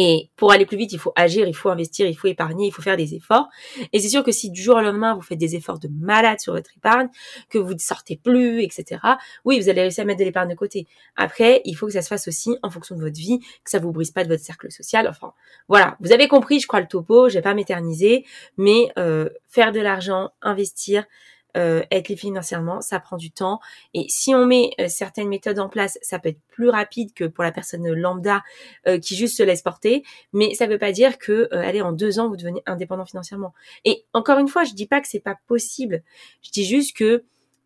Et 0.01 0.31
pour 0.37 0.53
aller 0.53 0.65
plus 0.65 0.77
vite, 0.77 0.93
il 0.93 0.99
faut 1.01 1.13
agir, 1.17 1.49
il 1.49 1.57
faut 1.57 1.71
investir, 1.71 2.07
il 2.07 2.15
faut 2.15 2.29
épargner, 2.29 2.69
il 2.69 2.71
faut 2.71 2.83
faire 2.83 2.97
des 2.97 3.17
efforts. 3.17 3.49
Et 3.93 3.99
c'est 3.99 4.09
sûr 4.09 4.23
que 4.23 4.31
si 4.31 4.49
du 4.49 4.63
jour 4.63 4.77
au 4.77 4.81
lendemain, 4.81 5.17
vous 5.17 5.23
faites 5.23 5.39
des 5.39 5.57
efforts 5.57 5.81
de 5.81 5.89
malade 5.89 6.39
sur 6.39 6.53
votre 6.53 6.71
épargne, 6.77 7.09
que 7.51 7.59
vous 7.59 7.75
ne 7.75 7.79
sortez 7.79 8.17
plus, 8.17 8.63
etc., 8.63 9.01
oui, 9.45 9.59
vous 9.59 9.69
allez 9.69 9.83
réussir 9.83 10.03
à 10.03 10.05
mettre 10.05 10.21
de 10.21 10.25
l'épargne 10.25 10.51
de 10.51 10.55
côté. 10.55 10.87
Après, 11.17 11.63
il 11.65 11.75
faut 11.75 11.87
que 11.87 11.93
ça 11.93 12.03
se 12.03 12.07
fasse 12.07 12.29
aussi 12.29 12.57
en 12.63 12.71
fonction 12.71 12.95
de 12.95 13.01
votre 13.01 13.19
vie, 13.19 13.41
que 13.41 13.71
ça 13.71 13.81
vous 13.81 13.91
brise 13.91 14.13
pas 14.13 14.23
de 14.23 14.29
votre 14.29 14.45
cercle 14.45 14.71
social. 14.71 15.09
Enfin, 15.09 15.33
voilà. 15.69 15.97
Vous 15.99 16.13
avez 16.13 16.29
compris, 16.29 16.61
je 16.61 16.69
crois, 16.69 16.81
le 16.81 16.87
topo. 16.87 17.29
Je 17.29 17.35
vais 17.35 17.43
pas 17.43 17.55
m'éterniser, 17.55 18.25
mais 18.57 18.93
euh, 18.99 19.29
faire 19.49 19.73
de 19.73 19.81
l'argent, 19.81 20.31
investir, 20.43 21.07
euh, 21.59 21.83
être 21.91 22.09
libre 22.09 22.21
financièrement, 22.21 22.81
ça 22.81 23.01
prend 23.01 23.17
du 23.17 23.31
temps. 23.31 23.61
Et 23.93 24.07
si 24.09 24.35
on 24.35 24.47
met 24.47 24.71
euh, 24.81 24.89
certaines 24.89 25.29
méthodes 25.29 25.59
en 25.59 25.69
place, 25.69 25.99
ça 26.03 26.19
peut 26.19 26.31
être 26.31 26.41
plus 26.49 26.69
rapide 26.69 27.13
que 27.15 27.25
pour 27.25 27.45
la 27.45 27.53
personne 27.53 27.87
lambda 27.89 28.43
euh, 28.87 28.99
qui 28.99 29.17
juste 29.17 29.37
se 29.37 29.43
laisse 29.43 29.63
porter. 29.63 30.05
Mais 30.33 30.55
ça 30.55 30.67
ne 30.67 30.73
veut 30.73 30.79
pas 30.79 30.93
dire 30.93 31.19
que, 31.19 31.49
allez, 31.53 31.83
en 31.83 31.93
deux 31.93 32.19
ans, 32.19 32.29
vous 32.29 32.37
devenez 32.37 32.63
indépendant 32.67 33.05
financièrement. 33.05 33.53
Et 33.85 34.05
encore 34.13 34.39
une 34.39 34.49
fois, 34.49 34.65
je 34.65 34.75
dis 34.75 34.87
pas 34.87 35.01
que 35.01 35.09
c'est 35.09 35.21
pas 35.21 35.37
possible. 35.47 36.03
Je 36.43 36.51
dis 36.51 36.65
juste 36.65 36.97
que 36.97 37.25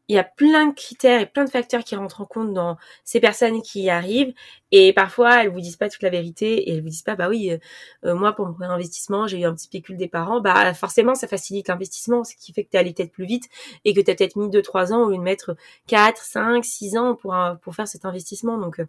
il 0.09 0.17
y 0.17 0.19
a 0.19 0.25
plein 0.25 0.67
de 0.67 0.75
critères 0.75 1.21
et 1.21 1.27
plein 1.27 1.45
de 1.45 1.51
facteurs 1.51 1.85
qui 1.85 1.95
rentrent 1.95 2.21
en 2.21 2.25
compte 2.25 2.53
dans 2.53 2.77
ces 3.05 3.21
personnes 3.21 3.63
qui 3.63 3.83
y 3.83 3.91
arrivent. 3.91 4.35
Et 4.73 4.93
parfois, 4.93 5.43
elles 5.43 5.51
vous 5.51 5.61
disent 5.61 5.77
pas 5.77 5.89
toute 5.89 6.03
la 6.03 6.11
vérité 6.11 6.69
et 6.69 6.75
elles 6.75 6.83
vous 6.83 6.89
disent 6.89 7.03
pas, 7.03 7.15
bah 7.15 7.29
oui, 7.29 7.51
euh, 7.51 7.59
euh, 8.05 8.15
moi, 8.15 8.33
pour 8.33 8.49
mon 8.49 8.63
investissement, 8.63 9.27
j'ai 9.27 9.41
eu 9.41 9.45
un 9.45 9.55
petit 9.55 9.69
pécule 9.69 9.97
des 9.97 10.09
parents. 10.09 10.41
Bah, 10.41 10.75
forcément, 10.75 11.15
ça 11.15 11.29
facilite 11.29 11.69
l'investissement, 11.69 12.25
ce 12.25 12.35
qui 12.35 12.53
fait 12.53 12.65
que 12.65 12.71
tu 12.71 12.77
es 12.77 12.81
allé 12.81 12.93
peut-être 12.93 13.13
plus 13.13 13.27
vite 13.27 13.49
et 13.85 13.95
que 13.95 14.01
tu 14.01 14.11
as 14.11 14.15
peut-être 14.15 14.37
mis 14.37 14.49
2-3 14.49 14.93
ans 14.93 15.05
au 15.05 15.11
lieu 15.11 15.19
de 15.19 15.23
mettre 15.23 15.57
4, 15.87 16.21
5, 16.23 16.65
6 16.65 16.97
ans 16.97 17.15
pour, 17.15 17.37
pour 17.63 17.75
faire 17.75 17.87
cet 17.87 18.05
investissement. 18.05 18.59
Donc, 18.59 18.81
euh, 18.81 18.87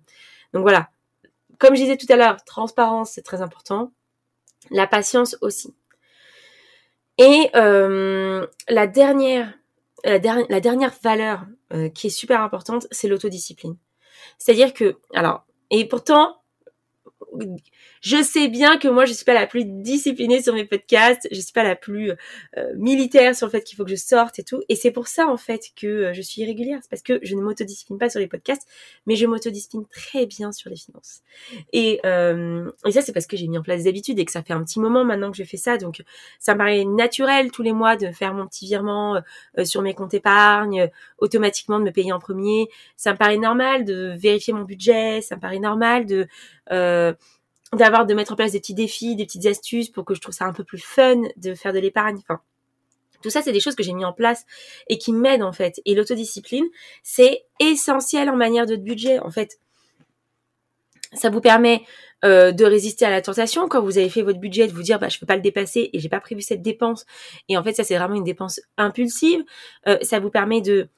donc 0.53 0.63
voilà. 0.63 0.89
Comme 1.60 1.75
je 1.75 1.82
disais 1.82 1.98
tout 1.98 2.08
à 2.10 2.15
l'heure, 2.15 2.43
transparence, 2.43 3.12
c'est 3.12 3.22
très 3.22 3.41
important. 3.41 3.91
La 4.72 4.88
patience 4.88 5.38
aussi. 5.41 5.75
Et 7.20 7.50
la 7.53 8.88
dernière 8.88 9.53
la, 10.03 10.60
dernière 10.60 10.93
valeur 11.01 11.45
euh, 11.74 11.89
qui 11.89 12.07
est 12.07 12.12
super 12.12 12.41
importante, 12.41 12.88
c'est 12.91 13.07
l'autodiscipline. 13.07 13.77
C'est-à-dire 14.38 14.74
que, 14.74 14.98
alors, 15.13 15.45
et 15.69 15.88
pourtant, 15.88 16.42
je 18.01 18.21
sais 18.21 18.47
bien 18.47 18.77
que 18.77 18.87
moi 18.87 19.05
je 19.05 19.13
suis 19.13 19.25
pas 19.25 19.33
la 19.33 19.47
plus 19.47 19.65
disciplinée 19.65 20.41
sur 20.41 20.53
mes 20.53 20.65
podcasts, 20.65 21.27
je 21.31 21.39
suis 21.39 21.53
pas 21.53 21.63
la 21.63 21.75
plus 21.75 22.11
euh, 22.57 22.73
militaire 22.75 23.35
sur 23.35 23.47
le 23.47 23.51
fait 23.51 23.63
qu'il 23.63 23.77
faut 23.77 23.83
que 23.83 23.91
je 23.91 23.95
sorte 23.95 24.39
et 24.39 24.43
tout. 24.43 24.61
Et 24.69 24.75
c'est 24.75 24.91
pour 24.91 25.07
ça 25.07 25.27
en 25.27 25.37
fait 25.37 25.69
que 25.75 25.87
euh, 25.87 26.13
je 26.13 26.21
suis 26.21 26.41
irrégulière, 26.41 26.79
c'est 26.81 26.89
parce 26.89 27.01
que 27.01 27.19
je 27.23 27.35
ne 27.35 27.41
m'autodiscipline 27.41 27.97
pas 27.97 28.09
sur 28.09 28.19
les 28.19 28.27
podcasts, 28.27 28.67
mais 29.05 29.15
je 29.15 29.25
m'autodiscipline 29.25 29.85
très 29.87 30.25
bien 30.25 30.51
sur 30.51 30.69
les 30.69 30.75
finances. 30.75 31.21
Et, 31.71 31.99
euh, 32.05 32.69
et 32.85 32.91
ça 32.91 33.01
c'est 33.01 33.13
parce 33.13 33.27
que 33.27 33.37
j'ai 33.37 33.47
mis 33.47 33.57
en 33.57 33.63
place 33.63 33.83
des 33.83 33.89
habitudes 33.89 34.19
et 34.19 34.25
que 34.25 34.31
ça 34.31 34.43
fait 34.43 34.53
un 34.53 34.63
petit 34.63 34.79
moment 34.79 35.03
maintenant 35.03 35.31
que 35.31 35.37
je 35.37 35.43
fais 35.43 35.57
ça, 35.57 35.77
donc 35.77 36.03
ça 36.39 36.53
me 36.53 36.59
paraît 36.59 36.85
naturel 36.85 37.51
tous 37.51 37.63
les 37.63 37.73
mois 37.73 37.95
de 37.95 38.11
faire 38.11 38.33
mon 38.33 38.47
petit 38.47 38.65
virement 38.65 39.21
sur 39.63 39.81
mes 39.81 39.93
comptes 39.93 40.13
épargne, 40.13 40.89
automatiquement 41.17 41.79
de 41.79 41.85
me 41.85 41.91
payer 41.91 42.11
en 42.11 42.19
premier. 42.19 42.67
Ça 42.97 43.13
me 43.13 43.17
paraît 43.17 43.37
normal 43.37 43.85
de 43.85 44.13
vérifier 44.17 44.53
mon 44.53 44.63
budget, 44.63 45.21
ça 45.21 45.35
me 45.35 45.41
paraît 45.41 45.59
normal 45.59 46.05
de 46.05 46.27
d'avoir 47.75 48.06
de 48.06 48.13
mettre 48.13 48.34
en 48.34 48.36
place 48.36 48.51
des 48.51 48.60
petits 48.60 48.74
défis, 48.74 49.15
des 49.15 49.25
petites 49.25 49.46
astuces 49.46 49.89
pour 49.89 50.06
que 50.06 50.13
je 50.13 50.22
trouve 50.22 50.34
ça 50.34 50.46
un 50.46 50.53
peu 50.53 50.63
plus 50.63 50.80
fun 50.80 51.22
de 51.38 51.56
faire 51.56 51.74
de 51.74 51.80
l'épargne. 51.80 52.18
Enfin, 52.18 52.42
tout 53.22 53.30
ça, 53.30 53.42
c'est 53.42 53.53
des 53.53 53.60
choses 53.60 53.75
que 53.75 53.84
j'ai 53.84 53.94
mis 53.94 54.06
en 54.06 54.13
place 54.13 54.46
et 54.88 54.98
qui 54.98 55.13
m'aident 55.13 55.44
en 55.44 55.53
fait. 55.53 55.82
Et 55.86 55.96
l'autodiscipline, 55.96 56.65
c'est 57.01 57.46
essentiel 57.60 58.30
en 58.30 58.36
manière 58.36 58.65
de 58.65 58.75
budget. 58.75 59.20
En 59.20 59.32
fait, 59.32 59.60
ça 61.13 61.30
vous 61.30 61.42
permet 61.42 61.84
euh, 62.25 62.51
de 62.51 62.65
résister 62.65 63.06
à 63.06 63.10
la 63.10 63.22
tentation 63.22 63.68
quand 63.68 63.82
vous 63.82 63.98
avez 63.98 64.10
fait 64.10 64.22
votre 64.22 64.39
budget, 64.39 64.68
de 64.68 64.74
vous 64.74 64.84
dire 64.84 65.00
bah 65.00 65.10
je 65.10 65.20
peux 65.20 65.25
pas 65.25 65.36
le 65.36 65.42
dépasser 65.42 65.89
et 65.94 66.00
j'ai 66.00 66.10
pas 66.10 66.20
prévu 66.20 66.42
cette 66.42 66.62
dépense. 66.62 67.06
Et 67.50 67.58
en 67.58 67.63
fait, 67.63 67.74
ça 67.74 67.84
c'est 67.84 67.98
vraiment 67.98 68.15
une 68.15 68.24
dépense 68.24 68.62
impulsive. 68.77 69.44
Euh, 69.88 69.98
ça 70.01 70.20
vous 70.20 70.30
permet 70.30 70.62
de 70.62 70.89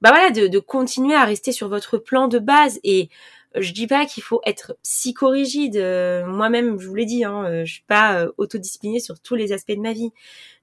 bah 0.00 0.10
voilà 0.10 0.30
de, 0.30 0.46
de 0.46 0.58
continuer 0.58 1.14
à 1.14 1.24
rester 1.24 1.52
sur 1.52 1.68
votre 1.68 1.98
plan 1.98 2.28
de 2.28 2.38
base 2.38 2.80
et 2.82 3.08
je 3.56 3.72
dis 3.72 3.86
pas 3.86 4.06
qu'il 4.06 4.22
faut 4.22 4.40
être 4.44 4.76
psychorigide. 4.82 5.76
Euh, 5.76 6.26
moi-même, 6.26 6.78
je 6.78 6.88
vous 6.88 6.94
l'ai 6.94 7.04
dit, 7.04 7.24
hein, 7.24 7.44
euh, 7.44 7.64
je 7.64 7.74
suis 7.74 7.84
pas 7.86 8.20
euh, 8.20 8.32
autodisciplinée 8.38 9.00
sur 9.00 9.20
tous 9.20 9.34
les 9.34 9.52
aspects 9.52 9.72
de 9.72 9.80
ma 9.80 9.92
vie. 9.92 10.10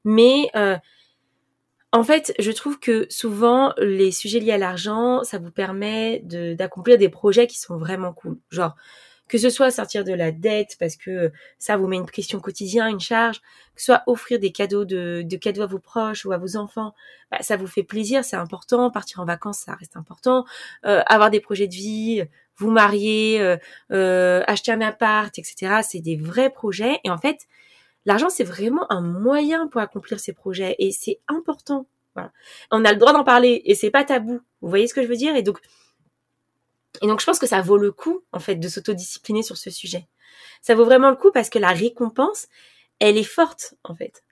Mais 0.03 0.50
en 1.93 2.03
fait, 2.03 2.33
je 2.39 2.51
trouve 2.51 2.79
que 2.79 3.05
souvent, 3.10 3.74
les 3.77 4.12
sujets 4.12 4.39
liés 4.39 4.53
à 4.53 4.57
l'argent, 4.57 5.24
ça 5.24 5.39
vous 5.39 5.51
permet 5.51 6.21
d'accomplir 6.24 6.98
des 6.98 7.10
projets 7.10 7.48
qui 7.48 7.60
sont 7.60 7.77
vraiment 7.77 8.13
cool. 8.13 8.38
Genre, 8.50 8.75
que 9.31 9.38
ce 9.38 9.50
soit 9.50 9.71
sortir 9.71 10.03
de 10.03 10.11
la 10.11 10.33
dette 10.33 10.75
parce 10.77 10.97
que 10.97 11.31
ça 11.57 11.77
vous 11.77 11.88
met 11.88 11.95
une 11.95 12.05
pression 12.05 12.41
quotidienne, 12.41 12.89
une 12.89 13.00
charge, 13.00 13.39
que 13.73 13.79
ce 13.81 13.85
soit 13.85 14.03
offrir 14.05 14.39
des 14.39 14.51
cadeaux 14.51 14.83
de, 14.83 15.21
de 15.25 15.38
cadeaux 15.38 15.61
à 15.61 15.67
vos 15.67 15.79
proches 15.79 16.25
ou 16.25 16.33
à 16.33 16.38
vos 16.38 16.57
enfants, 16.57 16.93
bah, 17.31 17.38
ça 17.39 17.55
vous 17.55 17.65
fait 17.65 17.83
plaisir, 17.83 18.25
c'est 18.25 18.35
important. 18.35 18.91
Partir 18.91 19.21
en 19.21 19.25
vacances, 19.25 19.59
ça 19.59 19.73
reste 19.75 19.95
important. 19.95 20.43
Euh, 20.85 21.01
avoir 21.05 21.29
des 21.29 21.39
projets 21.39 21.69
de 21.69 21.73
vie, 21.73 22.23
vous 22.57 22.71
marier, 22.71 23.39
euh, 23.39 23.55
euh, 23.93 24.43
acheter 24.47 24.73
un 24.73 24.81
appart, 24.81 25.39
etc. 25.39 25.79
C'est 25.81 26.01
des 26.01 26.17
vrais 26.17 26.50
projets. 26.50 27.00
Et 27.05 27.09
en 27.09 27.17
fait, 27.17 27.47
l'argent, 28.03 28.29
c'est 28.29 28.43
vraiment 28.43 28.91
un 28.91 29.00
moyen 29.00 29.67
pour 29.67 29.79
accomplir 29.79 30.19
ces 30.19 30.33
projets 30.33 30.75
et 30.77 30.91
c'est 30.91 31.21
important. 31.29 31.88
On 32.69 32.83
a 32.83 32.91
le 32.91 32.97
droit 32.97 33.13
d'en 33.13 33.23
parler 33.23 33.61
et 33.63 33.75
c'est 33.75 33.91
pas 33.91 34.03
tabou. 34.03 34.41
Vous 34.59 34.67
voyez 34.67 34.88
ce 34.88 34.93
que 34.93 35.01
je 35.01 35.07
veux 35.07 35.15
dire? 35.15 35.38
Et 35.38 35.41
donc, 35.41 35.59
et 37.01 37.07
donc, 37.07 37.19
je 37.19 37.25
pense 37.25 37.39
que 37.39 37.48
ça 37.48 37.62
vaut 37.62 37.77
le 37.77 37.91
coup, 37.91 38.24
en 38.31 38.39
fait, 38.39 38.55
de 38.55 38.67
s'autodiscipliner 38.67 39.43
sur 39.43 39.57
ce 39.57 39.69
sujet. 39.69 40.07
Ça 40.62 40.75
vaut 40.75 40.86
vraiment 40.86 41.10
le 41.10 41.15
coup 41.15 41.31
parce 41.31 41.50
que 41.50 41.60
la 41.60 41.69
récompense, 41.69 42.48
elle 43.00 43.17
est 43.17 43.24
forte, 43.24 43.75
en 43.83 43.95
fait. 43.95 44.24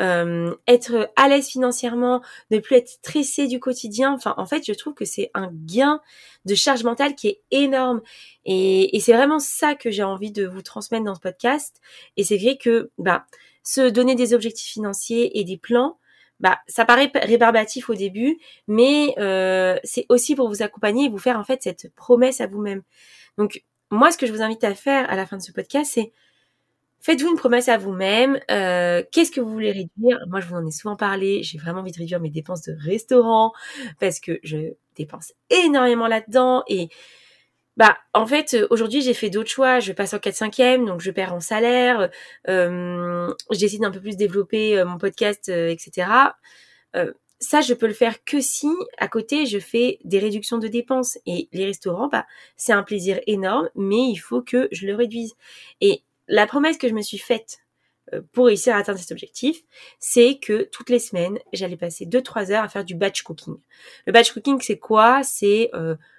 Euh, 0.00 0.54
être 0.66 1.10
à 1.16 1.28
l'aise 1.28 1.48
financièrement, 1.48 2.22
ne 2.50 2.58
plus 2.58 2.76
être 2.76 2.88
stressé 2.88 3.46
du 3.46 3.60
quotidien. 3.60 4.12
Enfin, 4.12 4.34
en 4.36 4.46
fait, 4.46 4.64
je 4.66 4.72
trouve 4.72 4.94
que 4.94 5.04
c'est 5.04 5.30
un 5.34 5.50
gain 5.52 6.00
de 6.44 6.54
charge 6.54 6.84
mentale 6.84 7.14
qui 7.14 7.28
est 7.28 7.40
énorme. 7.50 8.02
Et, 8.44 8.96
et 8.96 9.00
c'est 9.00 9.12
vraiment 9.12 9.38
ça 9.38 9.74
que 9.74 9.90
j'ai 9.90 10.02
envie 10.02 10.32
de 10.32 10.46
vous 10.46 10.62
transmettre 10.62 11.04
dans 11.04 11.14
ce 11.14 11.20
podcast. 11.20 11.80
Et 12.16 12.24
c'est 12.24 12.36
vrai 12.36 12.58
que, 12.58 12.90
bah, 12.98 13.26
se 13.62 13.88
donner 13.88 14.14
des 14.14 14.34
objectifs 14.34 14.72
financiers 14.72 15.38
et 15.38 15.44
des 15.44 15.58
plans, 15.58 15.98
bah, 16.40 16.58
ça 16.66 16.84
paraît 16.84 17.10
rébarbatif 17.14 17.90
au 17.90 17.94
début, 17.94 18.38
mais 18.66 19.14
euh, 19.18 19.78
c'est 19.84 20.06
aussi 20.08 20.34
pour 20.34 20.48
vous 20.48 20.62
accompagner 20.62 21.06
et 21.06 21.08
vous 21.08 21.18
faire 21.18 21.38
en 21.38 21.44
fait 21.44 21.62
cette 21.62 21.92
promesse 21.94 22.40
à 22.40 22.46
vous-même. 22.46 22.82
Donc 23.36 23.64
moi, 23.90 24.10
ce 24.12 24.18
que 24.18 24.26
je 24.26 24.32
vous 24.32 24.42
invite 24.42 24.64
à 24.64 24.74
faire 24.74 25.10
à 25.10 25.16
la 25.16 25.26
fin 25.26 25.36
de 25.36 25.42
ce 25.42 25.52
podcast, 25.52 25.90
c'est 25.94 26.12
faites-vous 27.00 27.30
une 27.30 27.36
promesse 27.36 27.68
à 27.68 27.78
vous-même. 27.78 28.38
Euh, 28.50 29.02
Qu'est-ce 29.12 29.30
que 29.30 29.40
vous 29.40 29.50
voulez 29.50 29.72
réduire? 29.72 30.18
Moi, 30.28 30.40
je 30.40 30.46
vous 30.46 30.56
en 30.56 30.66
ai 30.66 30.70
souvent 30.70 30.96
parlé. 30.96 31.42
J'ai 31.42 31.58
vraiment 31.58 31.80
envie 31.80 31.92
de 31.92 31.98
réduire 31.98 32.20
mes 32.20 32.30
dépenses 32.30 32.62
de 32.62 32.76
restaurant 32.78 33.52
parce 34.00 34.20
que 34.20 34.38
je 34.42 34.74
dépense 34.96 35.32
énormément 35.50 36.06
là-dedans 36.06 36.62
et 36.68 36.88
bah, 37.78 37.96
en 38.12 38.26
fait, 38.26 38.54
euh, 38.54 38.66
aujourd'hui, 38.70 39.02
j'ai 39.02 39.14
fait 39.14 39.30
d'autres 39.30 39.48
choix. 39.50 39.78
Je 39.78 39.92
passe 39.92 40.12
en 40.12 40.18
4-5e, 40.18 40.84
donc 40.84 41.00
je 41.00 41.12
perds 41.12 41.32
en 41.32 41.38
salaire. 41.38 42.10
Euh, 42.48 43.32
J'essaie 43.52 43.78
d'un 43.78 43.92
peu 43.92 44.00
plus 44.00 44.16
développer 44.16 44.76
euh, 44.76 44.84
mon 44.84 44.98
podcast, 44.98 45.48
euh, 45.48 45.70
etc. 45.70 46.08
Ça, 47.40 47.60
je 47.60 47.72
peux 47.72 47.86
le 47.86 47.94
faire 47.94 48.24
que 48.24 48.40
si, 48.40 48.68
à 48.98 49.06
côté, 49.06 49.46
je 49.46 49.60
fais 49.60 50.00
des 50.02 50.18
réductions 50.18 50.58
de 50.58 50.66
dépenses. 50.66 51.18
Et 51.24 51.48
les 51.52 51.66
restaurants, 51.66 52.08
bah, 52.08 52.26
c'est 52.56 52.72
un 52.72 52.82
plaisir 52.82 53.20
énorme, 53.28 53.70
mais 53.76 54.10
il 54.10 54.16
faut 54.16 54.42
que 54.42 54.68
je 54.72 54.84
le 54.84 54.96
réduise. 54.96 55.34
Et 55.80 56.02
la 56.26 56.48
promesse 56.48 56.78
que 56.78 56.88
je 56.88 56.94
me 56.94 57.02
suis 57.02 57.18
faite 57.18 57.58
pour 58.32 58.46
réussir 58.46 58.74
à 58.74 58.78
atteindre 58.78 58.98
cet 58.98 59.12
objectif, 59.12 59.62
c'est 60.00 60.40
que 60.40 60.62
toutes 60.62 60.90
les 60.90 60.98
semaines, 60.98 61.38
j'allais 61.52 61.76
passer 61.76 62.06
2-3 62.06 62.50
heures 62.50 62.64
à 62.64 62.68
faire 62.68 62.84
du 62.84 62.96
batch 62.96 63.22
cooking. 63.22 63.56
Le 64.06 64.12
batch 64.12 64.32
cooking, 64.32 64.60
c'est 64.60 64.78
quoi? 64.78 65.22
C'est 65.22 65.70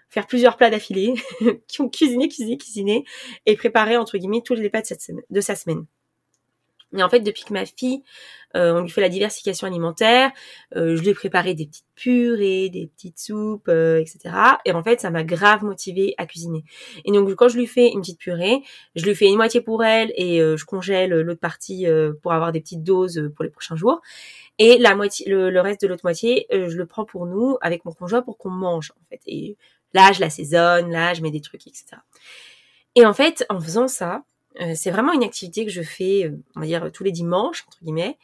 faire 0.10 0.28
plusieurs 0.28 0.58
plats 0.58 0.70
d'affilée, 0.70 1.14
cuisiné, 1.92 2.28
cuisiné, 2.28 2.58
cuisiné, 2.58 3.06
et 3.46 3.56
préparer, 3.56 3.98
entre 3.98 4.18
guillemets, 4.18 4.42
tous 4.44 4.56
les 4.56 4.70
plats 4.70 4.82
de, 4.82 4.88
cette 4.88 5.02
semaine, 5.02 5.24
de 5.30 5.42
sa 5.42 5.56
semaine. 5.56 5.86
Et 6.98 7.04
en 7.04 7.10
fait, 7.10 7.20
depuis 7.20 7.44
que 7.44 7.54
ma 7.54 7.66
fille, 7.66 8.02
euh, 8.56 8.74
on 8.74 8.82
lui 8.82 8.90
fait 8.90 9.02
la 9.02 9.10
diversification 9.10 9.68
alimentaire, 9.68 10.32
euh, 10.76 10.96
je 10.96 11.02
lui 11.02 11.10
ai 11.10 11.14
préparé 11.14 11.54
des 11.54 11.68
petites 11.68 11.86
purées, 11.94 12.70
des 12.70 12.88
petites 12.88 13.20
soupes, 13.20 13.68
euh, 13.68 14.00
etc. 14.00 14.36
Et 14.66 14.72
en 14.72 14.84
fait, 14.84 15.00
ça 15.00 15.12
m'a 15.12 15.24
grave 15.24 15.64
motivée 15.64 16.16
à 16.18 16.26
cuisiner. 16.26 16.64
Et 17.06 17.12
donc, 17.12 17.32
quand 17.36 17.48
je 17.48 17.58
lui 17.58 17.68
fais 17.68 17.92
une 17.92 18.02
petite 18.02 18.18
purée, 18.18 18.64
je 18.96 19.06
lui 19.06 19.14
fais 19.14 19.28
une 19.28 19.36
moitié 19.36 19.62
pour 19.62 19.84
elle 19.84 20.12
et 20.16 20.40
je 20.40 20.66
congèle 20.66 21.12
l'autre 21.12 21.40
partie 21.40 21.86
pour 22.24 22.34
avoir 22.34 22.52
des 22.52 22.60
petites 22.60 22.84
doses 22.84 23.30
pour 23.36 23.44
les 23.44 23.52
prochains 23.52 23.76
jours. 23.76 24.02
Et 24.58 24.78
la 24.78 24.96
moitié, 24.96 25.30
le, 25.30 25.62
reste 25.62 25.82
de 25.82 25.88
l'autre 25.88 26.04
moitié, 26.04 26.48
je 26.52 26.76
le 26.76 26.86
prends 26.86 27.06
pour 27.06 27.28
nous 27.28 27.58
avec 27.62 27.86
mon 27.86 27.92
conjoint 27.92 28.22
pour 28.22 28.38
qu'on 28.38 28.50
mange 28.50 28.92
en 28.92 29.06
fait. 29.10 29.22
Là, 29.94 30.12
je 30.12 30.20
l'assaisonne, 30.20 30.92
là, 30.92 31.14
je 31.14 31.22
mets 31.22 31.32
des 31.32 31.42
trucs, 31.42 31.66
etc. 31.68 31.86
Et 32.96 33.06
en 33.06 33.14
fait, 33.14 33.46
en 33.50 33.60
faisant 33.60 33.88
ça, 33.88 34.24
euh, 34.62 34.74
c'est 34.76 34.92
vraiment 34.92 35.14
une 35.14 35.24
activité 35.24 35.66
que 35.66 35.72
je 35.72 35.82
fais, 35.82 36.26
euh, 36.26 36.38
on 36.56 36.62
va 36.62 36.66
dire, 36.66 36.92
tous 36.92 37.04
les 37.04 37.12
dimanches, 37.12 37.66
entre 37.68 37.80
guillemets. 37.82 38.18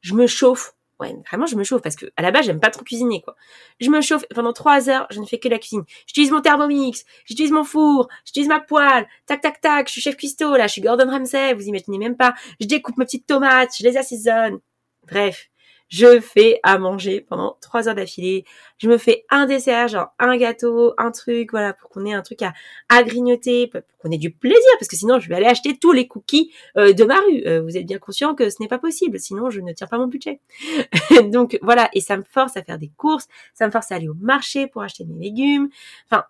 Je 0.00 0.14
me 0.14 0.26
chauffe. 0.26 0.72
Ouais, 1.00 1.12
vraiment, 1.28 1.46
je 1.46 1.56
me 1.56 1.64
chauffe 1.64 1.82
parce 1.82 1.96
que 1.96 2.06
à 2.16 2.22
la 2.22 2.30
base, 2.30 2.46
j'aime 2.46 2.60
pas 2.60 2.70
trop 2.70 2.84
cuisiner, 2.84 3.20
quoi. 3.20 3.34
Je 3.80 3.90
me 3.90 4.00
chauffe 4.00 4.24
pendant 4.32 4.52
trois 4.52 4.88
heures, 4.88 5.08
je 5.10 5.20
ne 5.20 5.26
fais 5.26 5.38
que 5.38 5.48
la 5.48 5.58
cuisine. 5.58 5.82
J'utilise 6.06 6.30
mon 6.30 6.40
Thermomix, 6.40 7.04
j'utilise 7.24 7.50
mon 7.50 7.64
four, 7.64 8.08
j'utilise 8.24 8.48
ma 8.48 8.60
poêle, 8.60 9.06
tac, 9.26 9.40
tac, 9.40 9.60
tac, 9.60 9.88
je 9.88 9.92
suis 9.92 10.00
chef 10.00 10.16
cuistot, 10.16 10.56
là, 10.56 10.68
je 10.68 10.72
suis 10.72 10.80
Gordon 10.80 11.10
Ramsay, 11.10 11.54
vous 11.54 11.66
imaginez 11.66 11.98
même 11.98 12.16
pas. 12.16 12.34
Je 12.60 12.66
découpe 12.66 12.96
mes 12.96 13.06
petites 13.06 13.26
tomates, 13.26 13.70
je 13.76 13.82
les 13.82 13.96
assaisonne. 13.96 14.60
Bref, 15.08 15.48
je 15.88 16.20
fais 16.20 16.60
à 16.62 16.78
manger 16.78 17.20
pendant 17.20 17.56
trois 17.60 17.88
heures 17.88 17.94
d'affilée. 17.94 18.44
Je 18.78 18.88
me 18.88 18.98
fais 18.98 19.24
un 19.30 19.46
dessert, 19.46 19.88
genre 19.88 20.08
un 20.18 20.36
gâteau, 20.36 20.94
un 20.98 21.10
truc, 21.10 21.50
voilà, 21.50 21.72
pour 21.72 21.90
qu'on 21.90 22.04
ait 22.06 22.12
un 22.12 22.22
truc 22.22 22.42
à, 22.42 22.52
à 22.88 23.02
grignoter, 23.02 23.68
pour 23.68 23.82
qu'on 23.98 24.10
ait 24.10 24.18
du 24.18 24.30
plaisir, 24.30 24.58
parce 24.78 24.88
que 24.88 24.96
sinon 24.96 25.20
je 25.20 25.28
vais 25.28 25.36
aller 25.36 25.46
acheter 25.46 25.76
tous 25.78 25.92
les 25.92 26.08
cookies 26.08 26.52
euh, 26.76 26.92
de 26.92 27.04
ma 27.04 27.20
rue. 27.20 27.42
Euh, 27.46 27.62
vous 27.62 27.76
êtes 27.76 27.86
bien 27.86 27.98
conscient 27.98 28.34
que 28.34 28.50
ce 28.50 28.56
n'est 28.60 28.68
pas 28.68 28.78
possible, 28.78 29.18
sinon 29.20 29.50
je 29.50 29.60
ne 29.60 29.72
tiens 29.72 29.86
pas 29.86 29.98
mon 29.98 30.08
budget. 30.08 30.40
Donc 31.30 31.58
voilà, 31.62 31.88
et 31.92 32.00
ça 32.00 32.16
me 32.16 32.24
force 32.24 32.56
à 32.56 32.62
faire 32.62 32.78
des 32.78 32.90
courses, 32.96 33.28
ça 33.54 33.66
me 33.66 33.70
force 33.70 33.92
à 33.92 33.96
aller 33.96 34.08
au 34.08 34.14
marché 34.14 34.66
pour 34.66 34.82
acheter 34.82 35.04
mes 35.04 35.22
légumes. 35.22 35.68
Enfin, 36.10 36.24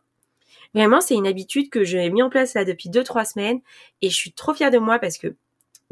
vraiment, 0.75 1.01
c'est 1.01 1.15
une 1.15 1.27
habitude 1.27 1.71
que 1.71 1.85
j'ai 1.85 2.11
mis 2.11 2.23
en 2.23 2.31
place 2.31 2.55
là 2.55 2.65
depuis 2.65 2.89
deux 2.91 3.05
trois 3.05 3.25
semaines, 3.25 3.61
et 4.03 4.11
je 4.11 4.17
suis 4.17 4.33
trop 4.33 4.53
fière 4.53 4.71
de 4.71 4.79
moi 4.79 4.99
parce 4.99 5.19
que 5.19 5.37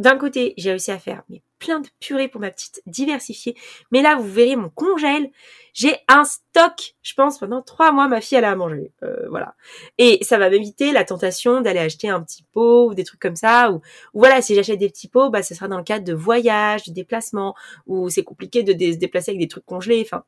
d'un 0.02 0.18
côté, 0.18 0.52
j'ai 0.56 0.70
réussi 0.70 0.90
à 0.90 0.98
faire 0.98 1.22
mais 1.28 1.42
plein 1.60 1.78
de 1.78 1.88
purées 2.00 2.26
pour 2.26 2.40
ma 2.40 2.50
petite 2.50 2.82
diversifiée. 2.86 3.56
Mais 3.92 4.02
là, 4.02 4.16
vous 4.16 4.28
verrez 4.28 4.56
mon 4.56 4.68
congèle. 4.68 5.30
J'ai 5.74 5.94
un 6.08 6.24
stock. 6.24 6.96
Je 7.02 7.14
pense 7.14 7.38
pendant 7.38 7.62
trois 7.62 7.92
mois, 7.92 8.08
ma 8.08 8.20
fille 8.20 8.36
elle 8.36 8.44
a 8.44 8.50
à 8.50 8.56
manger. 8.56 8.90
Euh, 9.04 9.28
voilà. 9.30 9.54
Et 9.96 10.18
ça 10.22 10.38
va 10.38 10.50
m'éviter 10.50 10.90
la 10.90 11.04
tentation 11.04 11.60
d'aller 11.60 11.78
acheter 11.78 12.08
un 12.08 12.20
petit 12.20 12.42
pot 12.52 12.90
ou 12.90 12.94
des 12.94 13.04
trucs 13.04 13.20
comme 13.20 13.36
ça. 13.36 13.70
Ou, 13.70 13.80
voilà, 14.12 14.42
si 14.42 14.56
j'achète 14.56 14.80
des 14.80 14.88
petits 14.88 15.08
pots, 15.08 15.30
bah 15.30 15.44
ce 15.44 15.54
sera 15.54 15.68
dans 15.68 15.78
le 15.78 15.84
cadre 15.84 16.04
de 16.04 16.12
voyages, 16.12 16.82
de 16.84 16.92
déplacements, 16.92 17.54
où 17.86 18.10
c'est 18.10 18.24
compliqué 18.24 18.64
de 18.64 18.72
se 18.72 18.98
déplacer 18.98 19.30
avec 19.30 19.40
des 19.40 19.48
trucs 19.48 19.64
congelés. 19.64 20.02
Enfin, 20.04 20.24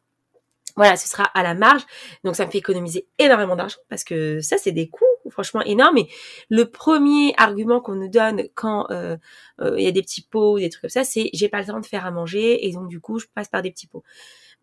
voilà, 0.76 0.96
ce 0.96 1.08
sera 1.08 1.24
à 1.24 1.42
la 1.42 1.54
marge. 1.54 1.82
Donc 2.24 2.36
ça 2.36 2.46
me 2.46 2.50
fait 2.50 2.58
économiser 2.58 3.06
énormément 3.18 3.56
d'argent 3.56 3.78
parce 3.88 4.04
que 4.04 4.40
ça, 4.40 4.58
c'est 4.58 4.72
des 4.72 4.88
coûts 4.88 5.04
franchement 5.30 5.62
énormes. 5.62 5.98
Et 5.98 6.08
le 6.50 6.64
premier 6.64 7.34
argument 7.36 7.80
qu'on 7.80 7.94
nous 7.94 8.08
donne 8.08 8.48
quand 8.54 8.90
euh, 8.90 9.16
euh, 9.60 9.74
il 9.78 9.84
y 9.84 9.88
a 9.88 9.92
des 9.92 10.02
petits 10.02 10.22
pots 10.22 10.54
ou 10.54 10.58
des 10.58 10.68
trucs 10.70 10.82
comme 10.82 10.90
ça, 10.90 11.04
c'est 11.04 11.30
j'ai 11.32 11.48
pas 11.48 11.60
le 11.60 11.66
temps 11.66 11.80
de 11.80 11.86
faire 11.86 12.06
à 12.06 12.10
manger 12.10 12.66
et 12.66 12.72
donc 12.72 12.88
du 12.88 13.00
coup 13.00 13.18
je 13.18 13.26
passe 13.34 13.48
par 13.48 13.62
des 13.62 13.70
petits 13.70 13.86
pots. 13.86 14.02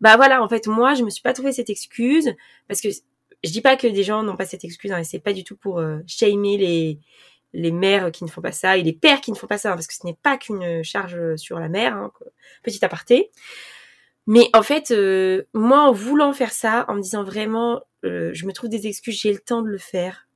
Bah 0.00 0.16
voilà, 0.16 0.42
en 0.42 0.48
fait 0.48 0.66
moi 0.66 0.94
je 0.94 1.02
me 1.02 1.10
suis 1.10 1.22
pas 1.22 1.32
trouvé 1.32 1.52
cette 1.52 1.70
excuse 1.70 2.32
parce 2.68 2.80
que 2.80 2.88
je 3.44 3.50
dis 3.50 3.60
pas 3.60 3.76
que 3.76 3.86
des 3.86 4.02
gens 4.02 4.22
n'ont 4.22 4.36
pas 4.36 4.46
cette 4.46 4.64
excuse, 4.64 4.92
hein, 4.92 4.98
et 4.98 5.04
c'est 5.04 5.18
pas 5.18 5.32
du 5.32 5.44
tout 5.44 5.56
pour 5.56 5.78
euh, 5.78 5.98
shamer 6.06 6.58
les 6.58 6.98
les 7.54 7.70
mères 7.70 8.10
qui 8.12 8.24
ne 8.24 8.30
font 8.30 8.40
pas 8.40 8.52
ça 8.52 8.78
et 8.78 8.82
les 8.82 8.94
pères 8.94 9.20
qui 9.20 9.30
ne 9.30 9.36
font 9.36 9.46
pas 9.46 9.58
ça, 9.58 9.72
hein, 9.72 9.74
parce 9.74 9.86
que 9.86 9.92
ce 9.92 10.06
n'est 10.06 10.16
pas 10.22 10.38
qu'une 10.38 10.82
charge 10.82 11.36
sur 11.36 11.58
la 11.58 11.68
mère, 11.68 11.94
hein, 11.94 12.10
petit 12.62 12.82
aparté. 12.82 13.30
Mais 14.26 14.48
en 14.54 14.62
fait, 14.62 14.90
euh, 14.90 15.44
moi, 15.54 15.80
en 15.82 15.92
voulant 15.92 16.32
faire 16.32 16.52
ça, 16.52 16.84
en 16.88 16.94
me 16.94 17.00
disant 17.02 17.24
vraiment, 17.24 17.82
euh, 18.04 18.30
je 18.34 18.46
me 18.46 18.52
trouve 18.52 18.70
des 18.70 18.86
excuses, 18.86 19.20
j'ai 19.20 19.32
le 19.32 19.38
temps 19.38 19.62
de 19.62 19.68
le 19.68 19.78
faire, 19.78 20.26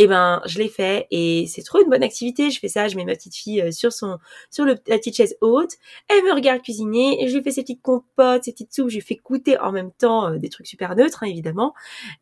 et 0.00 0.04
eh 0.04 0.06
ben 0.06 0.40
je 0.46 0.58
l'ai 0.58 0.68
fait 0.68 1.06
et 1.10 1.46
c'est 1.46 1.62
trop 1.62 1.78
une 1.82 1.90
bonne 1.90 2.02
activité. 2.02 2.50
Je 2.50 2.58
fais 2.58 2.68
ça, 2.68 2.88
je 2.88 2.96
mets 2.96 3.04
ma 3.04 3.14
petite 3.14 3.34
fille 3.34 3.60
euh, 3.60 3.70
sur 3.70 3.92
son 3.92 4.18
sur 4.50 4.64
la 4.64 4.76
petite 4.76 5.14
chaise 5.14 5.36
haute, 5.42 5.72
elle 6.08 6.24
me 6.24 6.32
regarde 6.32 6.62
cuisiner 6.62 7.22
et 7.22 7.28
je 7.28 7.36
lui 7.36 7.42
fais 7.42 7.50
ses 7.50 7.60
petites 7.60 7.82
compotes, 7.82 8.44
ses 8.44 8.52
petites 8.52 8.72
soupes, 8.72 8.88
je 8.88 8.94
lui 8.94 9.02
fais 9.02 9.20
goûter 9.22 9.58
en 9.58 9.72
même 9.72 9.92
temps 9.92 10.30
euh, 10.30 10.38
des 10.38 10.48
trucs 10.48 10.66
super 10.66 10.96
neutres 10.96 11.22
hein, 11.22 11.26
évidemment. 11.26 11.74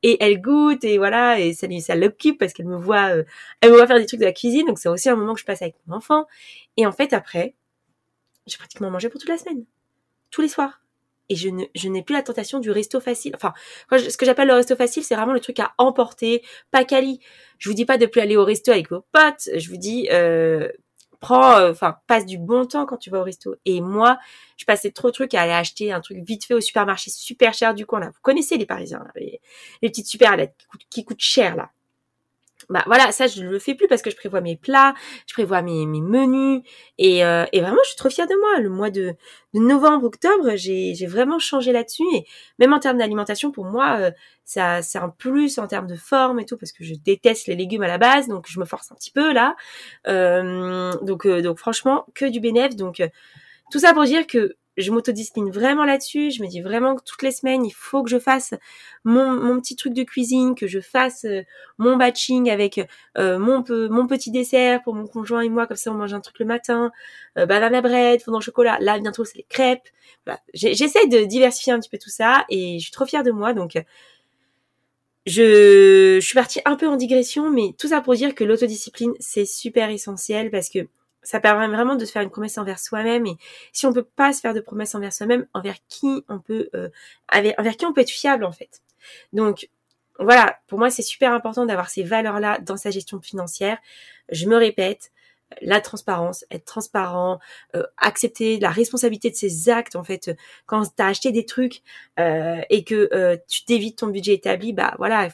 Et 0.02 0.16
elle 0.20 0.40
goûte 0.40 0.82
et 0.82 0.98
voilà 0.98 1.38
et 1.38 1.52
ça 1.52 1.68
lui 1.68 1.80
ça 1.80 1.94
l'occupe 1.94 2.38
parce 2.38 2.52
qu'elle 2.52 2.66
me 2.66 2.76
voit 2.76 3.14
euh, 3.14 3.22
elle 3.60 3.70
me 3.70 3.76
voit 3.76 3.86
faire 3.86 3.98
des 4.00 4.06
trucs 4.06 4.20
de 4.20 4.24
la 4.24 4.32
cuisine. 4.32 4.66
Donc 4.66 4.80
c'est 4.80 4.88
aussi 4.88 5.08
un 5.08 5.14
moment 5.14 5.34
que 5.34 5.40
je 5.40 5.46
passe 5.46 5.62
avec 5.62 5.76
mon 5.86 5.96
enfant. 5.98 6.26
Et 6.76 6.84
en 6.84 6.92
fait 6.92 7.12
après 7.12 7.54
j'ai 8.48 8.58
pratiquement 8.58 8.90
mangé 8.90 9.08
pour 9.08 9.20
toute 9.20 9.30
la 9.30 9.38
semaine. 9.38 9.64
Tous 10.32 10.42
les 10.42 10.48
soirs 10.48 10.80
et 11.28 11.36
je 11.36 11.48
ne 11.48 11.64
je 11.74 11.88
n'ai 11.88 12.02
plus 12.02 12.14
la 12.14 12.22
tentation 12.22 12.58
du 12.58 12.70
resto 12.70 13.00
facile. 13.00 13.32
Enfin, 13.34 13.52
ce 13.90 14.16
que 14.16 14.26
j'appelle 14.26 14.48
le 14.48 14.54
resto 14.54 14.76
facile, 14.76 15.04
c'est 15.04 15.14
vraiment 15.14 15.32
le 15.32 15.40
truc 15.40 15.60
à 15.60 15.74
emporter, 15.78 16.42
pas 16.70 16.84
quali. 16.84 17.20
Je 17.58 17.68
vous 17.68 17.74
dis 17.74 17.84
pas 17.84 17.98
de 17.98 18.06
plus 18.06 18.20
aller 18.20 18.36
au 18.36 18.44
resto 18.44 18.70
avec 18.70 18.90
vos 18.90 19.04
potes. 19.12 19.48
Je 19.56 19.68
vous 19.68 19.76
dis 19.76 20.08
euh, 20.12 20.68
prends, 21.20 21.58
euh, 21.58 21.70
enfin 21.70 21.98
passe 22.06 22.26
du 22.26 22.38
bon 22.38 22.66
temps 22.66 22.86
quand 22.86 22.96
tu 22.96 23.10
vas 23.10 23.20
au 23.20 23.24
resto. 23.24 23.56
Et 23.64 23.80
moi, 23.80 24.18
je 24.56 24.64
passais 24.64 24.90
trop 24.90 25.08
de 25.08 25.14
trucs 25.14 25.34
à 25.34 25.42
aller 25.42 25.52
acheter 25.52 25.92
un 25.92 26.00
truc 26.00 26.18
vite 26.26 26.44
fait 26.44 26.54
au 26.54 26.60
supermarché 26.60 27.10
super 27.10 27.54
cher 27.54 27.74
du 27.74 27.86
coin 27.86 28.00
là. 28.00 28.06
Vous 28.08 28.20
connaissez 28.22 28.56
les 28.56 28.66
Parisiens, 28.66 29.04
les, 29.16 29.40
petites 29.82 30.06
super 30.06 30.36
qui 30.36 30.86
qui 30.90 31.04
coûtent 31.04 31.20
cher 31.20 31.56
là 31.56 31.70
bah 32.68 32.82
voilà, 32.86 33.12
ça 33.12 33.26
je 33.26 33.42
le 33.42 33.58
fais 33.58 33.74
plus 33.74 33.88
parce 33.88 34.02
que 34.02 34.10
je 34.10 34.16
prévois 34.16 34.42
mes 34.42 34.56
plats, 34.56 34.94
je 35.26 35.32
prévois 35.32 35.62
mes, 35.62 35.86
menus 35.86 36.62
et, 36.98 37.24
euh, 37.24 37.46
et 37.52 37.60
vraiment 37.60 37.78
je 37.84 37.88
suis 37.88 37.96
trop 37.96 38.10
fière 38.10 38.26
de 38.26 38.34
moi. 38.34 38.60
Le 38.60 38.68
mois 38.68 38.90
de, 38.90 39.14
novembre, 39.54 40.06
octobre, 40.06 40.56
j'ai, 40.56 40.94
j'ai 40.94 41.06
vraiment 41.06 41.38
changé 41.38 41.72
là-dessus 41.72 42.04
et 42.14 42.26
même 42.58 42.72
en 42.74 42.78
termes 42.78 42.98
d'alimentation, 42.98 43.50
pour 43.50 43.64
moi, 43.64 43.98
euh, 44.00 44.10
ça 44.44 44.82
c'est 44.82 44.98
un 44.98 45.08
plus 45.08 45.58
en 45.58 45.66
termes 45.66 45.86
de 45.86 45.96
forme 45.96 46.40
et 46.40 46.44
tout 46.44 46.58
parce 46.58 46.72
que 46.72 46.84
je 46.84 46.94
déteste 46.94 47.46
les 47.46 47.56
légumes 47.56 47.82
à 47.82 47.88
la 47.88 47.98
base, 47.98 48.28
donc 48.28 48.46
je 48.48 48.60
me 48.60 48.66
force 48.66 48.92
un 48.92 48.94
petit 48.96 49.12
peu 49.12 49.32
là. 49.32 49.56
Euh, 50.06 50.92
donc 51.02 51.26
donc 51.26 51.58
franchement 51.58 52.04
que 52.14 52.26
du 52.26 52.40
bénéfice. 52.40 52.76
Donc 52.76 53.02
tout 53.70 53.78
ça 53.78 53.94
pour 53.94 54.04
dire 54.04 54.26
que 54.26 54.56
je 54.78 54.92
m'autodiscipline 54.92 55.50
vraiment 55.50 55.84
là-dessus. 55.84 56.30
Je 56.30 56.42
me 56.42 56.48
dis 56.48 56.60
vraiment 56.60 56.94
que 56.94 57.02
toutes 57.04 57.22
les 57.22 57.32
semaines, 57.32 57.64
il 57.64 57.72
faut 57.72 58.02
que 58.02 58.10
je 58.10 58.18
fasse 58.18 58.54
mon, 59.04 59.60
petit 59.60 59.76
truc 59.76 59.92
de 59.92 60.04
cuisine, 60.04 60.54
que 60.54 60.66
je 60.66 60.80
fasse 60.80 61.24
euh, 61.24 61.42
mon 61.78 61.96
batching 61.96 62.48
avec 62.48 62.80
euh, 63.18 63.38
mon, 63.38 63.62
petit 64.06 64.30
dessert 64.30 64.82
pour 64.82 64.94
mon 64.94 65.06
conjoint 65.06 65.42
et 65.42 65.48
moi. 65.48 65.66
Comme 65.66 65.76
ça, 65.76 65.90
on 65.90 65.94
mange 65.94 66.14
un 66.14 66.20
truc 66.20 66.38
le 66.38 66.46
matin. 66.46 66.92
Euh, 67.36 67.46
banana 67.46 67.82
bread, 67.82 68.22
fondant 68.22 68.38
au 68.38 68.42
chocolat. 68.42 68.78
Là, 68.80 68.98
bientôt, 68.98 69.24
c'est 69.24 69.38
les 69.38 69.46
crêpes. 69.48 69.88
J'essaie 70.54 71.06
de 71.08 71.24
diversifier 71.24 71.72
un 71.72 71.80
petit 71.80 71.90
peu 71.90 71.98
tout 71.98 72.10
ça 72.10 72.44
et 72.48 72.78
je 72.78 72.82
suis 72.82 72.92
trop 72.92 73.06
fière 73.06 73.22
de 73.24 73.30
moi. 73.30 73.54
Donc, 73.54 73.78
je, 75.26 76.18
je 76.20 76.24
suis 76.24 76.34
partie 76.34 76.60
un 76.64 76.76
peu 76.76 76.86
en 76.86 76.96
digression, 76.96 77.50
mais 77.50 77.74
tout 77.78 77.88
ça 77.88 78.00
pour 78.00 78.14
dire 78.14 78.34
que 78.34 78.44
l'autodiscipline, 78.44 79.12
c'est 79.18 79.44
super 79.44 79.90
essentiel 79.90 80.50
parce 80.50 80.68
que 80.68 80.88
ça 81.22 81.40
permet 81.40 81.68
vraiment 81.68 81.96
de 81.96 82.04
se 82.04 82.12
faire 82.12 82.22
une 82.22 82.30
promesse 82.30 82.58
envers 82.58 82.78
soi-même 82.78 83.26
et 83.26 83.36
si 83.72 83.86
on 83.86 83.92
peut 83.92 84.04
pas 84.04 84.32
se 84.32 84.40
faire 84.40 84.54
de 84.54 84.60
promesses 84.60 84.94
envers 84.94 85.12
soi-même, 85.12 85.46
envers 85.54 85.76
qui 85.88 86.24
on 86.28 86.38
peut, 86.38 86.70
euh, 86.74 86.88
envers 87.32 87.76
qui 87.76 87.86
on 87.86 87.92
peut 87.92 88.00
être 88.00 88.10
fiable 88.10 88.44
en 88.44 88.52
fait. 88.52 88.82
Donc 89.32 89.68
voilà, 90.18 90.58
pour 90.66 90.78
moi 90.78 90.90
c'est 90.90 91.02
super 91.02 91.32
important 91.32 91.66
d'avoir 91.66 91.90
ces 91.90 92.02
valeurs-là 92.02 92.58
dans 92.60 92.76
sa 92.76 92.90
gestion 92.90 93.20
financière. 93.20 93.78
Je 94.30 94.46
me 94.46 94.56
répète, 94.56 95.10
la 95.62 95.80
transparence, 95.80 96.44
être 96.50 96.64
transparent, 96.64 97.40
euh, 97.74 97.82
accepter 97.96 98.58
la 98.58 98.70
responsabilité 98.70 99.30
de 99.30 99.34
ses 99.34 99.68
actes 99.68 99.96
en 99.96 100.04
fait. 100.04 100.36
Quand 100.66 100.82
tu 100.84 101.02
as 101.02 101.06
acheté 101.06 101.32
des 101.32 101.46
trucs 101.46 101.82
euh, 102.18 102.60
et 102.70 102.84
que 102.84 103.08
euh, 103.12 103.36
tu 103.48 103.64
t'évites 103.64 103.98
ton 103.98 104.08
budget 104.08 104.34
établi, 104.34 104.72
bah 104.72 104.94
voilà, 104.98 105.28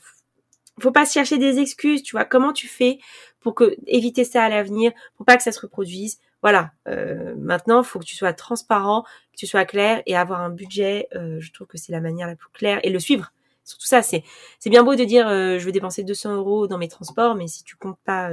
faut 0.80 0.92
pas 0.92 1.06
se 1.06 1.12
chercher 1.12 1.38
des 1.38 1.58
excuses, 1.58 2.02
tu 2.02 2.12
vois. 2.12 2.24
Comment 2.24 2.52
tu 2.52 2.68
fais 2.68 2.98
pour 3.44 3.54
que 3.54 3.76
éviter 3.86 4.24
ça 4.24 4.42
à 4.42 4.48
l'avenir, 4.48 4.90
pour 5.16 5.26
pas 5.26 5.36
que 5.36 5.42
ça 5.42 5.52
se 5.52 5.60
reproduise. 5.60 6.18
Voilà. 6.42 6.72
Euh, 6.88 7.34
maintenant, 7.36 7.82
il 7.82 7.84
faut 7.84 7.98
que 7.98 8.04
tu 8.04 8.16
sois 8.16 8.32
transparent, 8.32 9.02
que 9.32 9.36
tu 9.36 9.46
sois 9.46 9.66
clair 9.66 10.02
et 10.06 10.16
avoir 10.16 10.40
un 10.40 10.48
budget. 10.48 11.08
Euh, 11.14 11.36
je 11.40 11.52
trouve 11.52 11.66
que 11.66 11.76
c'est 11.76 11.92
la 11.92 12.00
manière 12.00 12.26
la 12.26 12.36
plus 12.36 12.48
claire 12.54 12.80
et 12.82 12.90
le 12.90 12.98
suivre. 12.98 13.32
Surtout 13.62 13.86
ça, 13.86 14.02
c'est 14.02 14.24
c'est 14.58 14.70
bien 14.70 14.82
beau 14.82 14.94
de 14.94 15.04
dire 15.04 15.28
euh, 15.28 15.58
je 15.58 15.64
veux 15.66 15.72
dépenser 15.72 16.04
200 16.04 16.36
euros 16.36 16.66
dans 16.66 16.78
mes 16.78 16.88
transports, 16.88 17.34
mais 17.34 17.46
si 17.46 17.64
tu 17.64 17.76
comptes 17.76 17.98
pas 18.04 18.30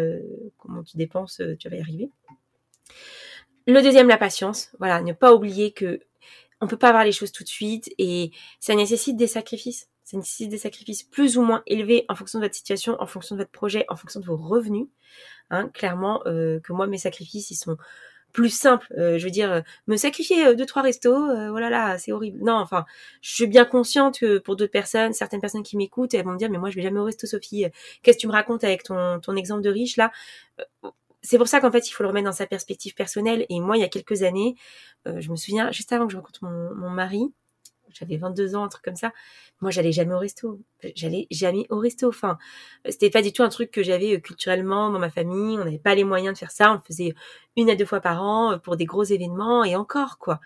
comment 0.57 0.81
tu 0.81 0.95
dépenses, 0.95 1.41
tu 1.59 1.69
vas 1.69 1.75
y 1.75 1.81
arriver. 1.81 2.09
Le 3.67 3.81
deuxième, 3.81 4.07
la 4.07 4.17
patience. 4.17 4.71
Voilà, 4.79 5.01
ne 5.01 5.13
pas 5.13 5.33
oublier 5.33 5.71
que 5.71 5.99
on 6.61 6.67
peut 6.67 6.77
pas 6.77 6.89
avoir 6.89 7.03
les 7.03 7.11
choses 7.11 7.33
tout 7.33 7.43
de 7.43 7.49
suite 7.49 7.91
et 7.97 8.31
ça 8.61 8.75
nécessite 8.75 9.17
des 9.17 9.27
sacrifices. 9.27 9.89
Ça 10.11 10.17
nécessite 10.17 10.49
des 10.49 10.57
sacrifices 10.57 11.03
plus 11.03 11.37
ou 11.37 11.41
moins 11.41 11.63
élevés 11.67 12.03
en 12.09 12.15
fonction 12.15 12.39
de 12.39 12.43
votre 12.43 12.55
situation, 12.55 12.97
en 12.99 13.07
fonction 13.07 13.35
de 13.35 13.39
votre 13.41 13.51
projet, 13.51 13.85
en 13.87 13.95
fonction 13.95 14.19
de 14.19 14.25
vos 14.25 14.35
revenus. 14.35 14.87
Hein, 15.51 15.69
clairement 15.69 16.21
euh, 16.25 16.59
que 16.59 16.73
moi 16.73 16.85
mes 16.85 16.97
sacrifices 16.97 17.49
ils 17.49 17.55
sont 17.55 17.77
plus 18.33 18.49
simples. 18.49 18.87
Euh, 18.97 19.17
je 19.17 19.23
veux 19.23 19.31
dire, 19.31 19.49
euh, 19.49 19.61
me 19.87 19.95
sacrifier 19.95 20.53
deux 20.53 20.65
trois 20.65 20.81
restos, 20.81 21.15
oh 21.15 21.59
là 21.59 21.97
c'est 21.97 22.11
horrible. 22.11 22.43
Non, 22.43 22.55
enfin, 22.55 22.83
je 23.21 23.33
suis 23.33 23.47
bien 23.47 23.63
consciente 23.63 24.19
que 24.19 24.37
pour 24.39 24.57
d'autres 24.57 24.71
personnes, 24.73 25.13
certaines 25.13 25.39
personnes 25.39 25.63
qui 25.63 25.77
m'écoutent, 25.77 26.13
elles 26.13 26.25
vont 26.25 26.33
me 26.33 26.37
dire 26.37 26.49
mais 26.49 26.57
moi 26.57 26.69
je 26.69 26.75
vais 26.75 26.81
jamais 26.81 26.99
au 26.99 27.05
resto, 27.05 27.25
Sophie. 27.25 27.67
Qu'est-ce 28.03 28.17
que 28.17 28.21
tu 28.21 28.27
me 28.27 28.33
racontes 28.33 28.65
avec 28.65 28.83
ton 28.83 29.35
exemple 29.37 29.61
de 29.61 29.69
riche 29.69 29.95
là? 29.95 30.11
C'est 31.21 31.37
pour 31.37 31.47
ça 31.47 31.61
qu'en 31.61 31.71
fait, 31.71 31.87
il 31.87 31.93
faut 31.93 32.03
le 32.03 32.09
remettre 32.09 32.25
dans 32.25 32.33
sa 32.33 32.47
perspective 32.47 32.95
personnelle. 32.95 33.45
Et 33.47 33.61
moi, 33.61 33.77
il 33.77 33.79
y 33.79 33.83
a 33.83 33.87
quelques 33.87 34.23
années, 34.23 34.55
je 35.05 35.29
me 35.31 35.37
souviens, 35.37 35.71
juste 35.71 35.93
avant 35.93 36.07
que 36.07 36.11
je 36.11 36.17
rencontre 36.17 36.43
mon 36.43 36.89
mari, 36.89 37.31
j'avais 37.93 38.17
22 38.17 38.55
ans, 38.55 38.63
un 38.63 38.67
truc 38.67 38.83
comme 38.83 38.95
ça. 38.95 39.11
Moi, 39.61 39.69
j'allais 39.69 39.91
jamais 39.91 40.13
au 40.13 40.19
resto. 40.19 40.59
J'allais 40.95 41.27
jamais 41.29 41.67
au 41.69 41.77
resto. 41.77 42.07
Enfin, 42.09 42.37
c'était 42.85 43.09
pas 43.09 43.21
du 43.21 43.31
tout 43.31 43.43
un 43.43 43.49
truc 43.49 43.71
que 43.71 43.83
j'avais 43.83 44.15
euh, 44.15 44.19
culturellement 44.19 44.89
dans 44.89 44.99
ma 44.99 45.11
famille. 45.11 45.57
On 45.59 45.65
n'avait 45.65 45.77
pas 45.77 45.93
les 45.93 46.03
moyens 46.03 46.33
de 46.33 46.39
faire 46.39 46.51
ça. 46.51 46.71
On 46.71 46.75
le 46.75 46.81
faisait 46.81 47.13
une 47.55 47.69
à 47.69 47.75
deux 47.75 47.85
fois 47.85 48.01
par 48.01 48.23
an 48.23 48.53
euh, 48.53 48.57
pour 48.57 48.75
des 48.75 48.85
gros 48.85 49.03
événements 49.03 49.63
et 49.63 49.75
encore, 49.75 50.17
quoi. 50.17 50.39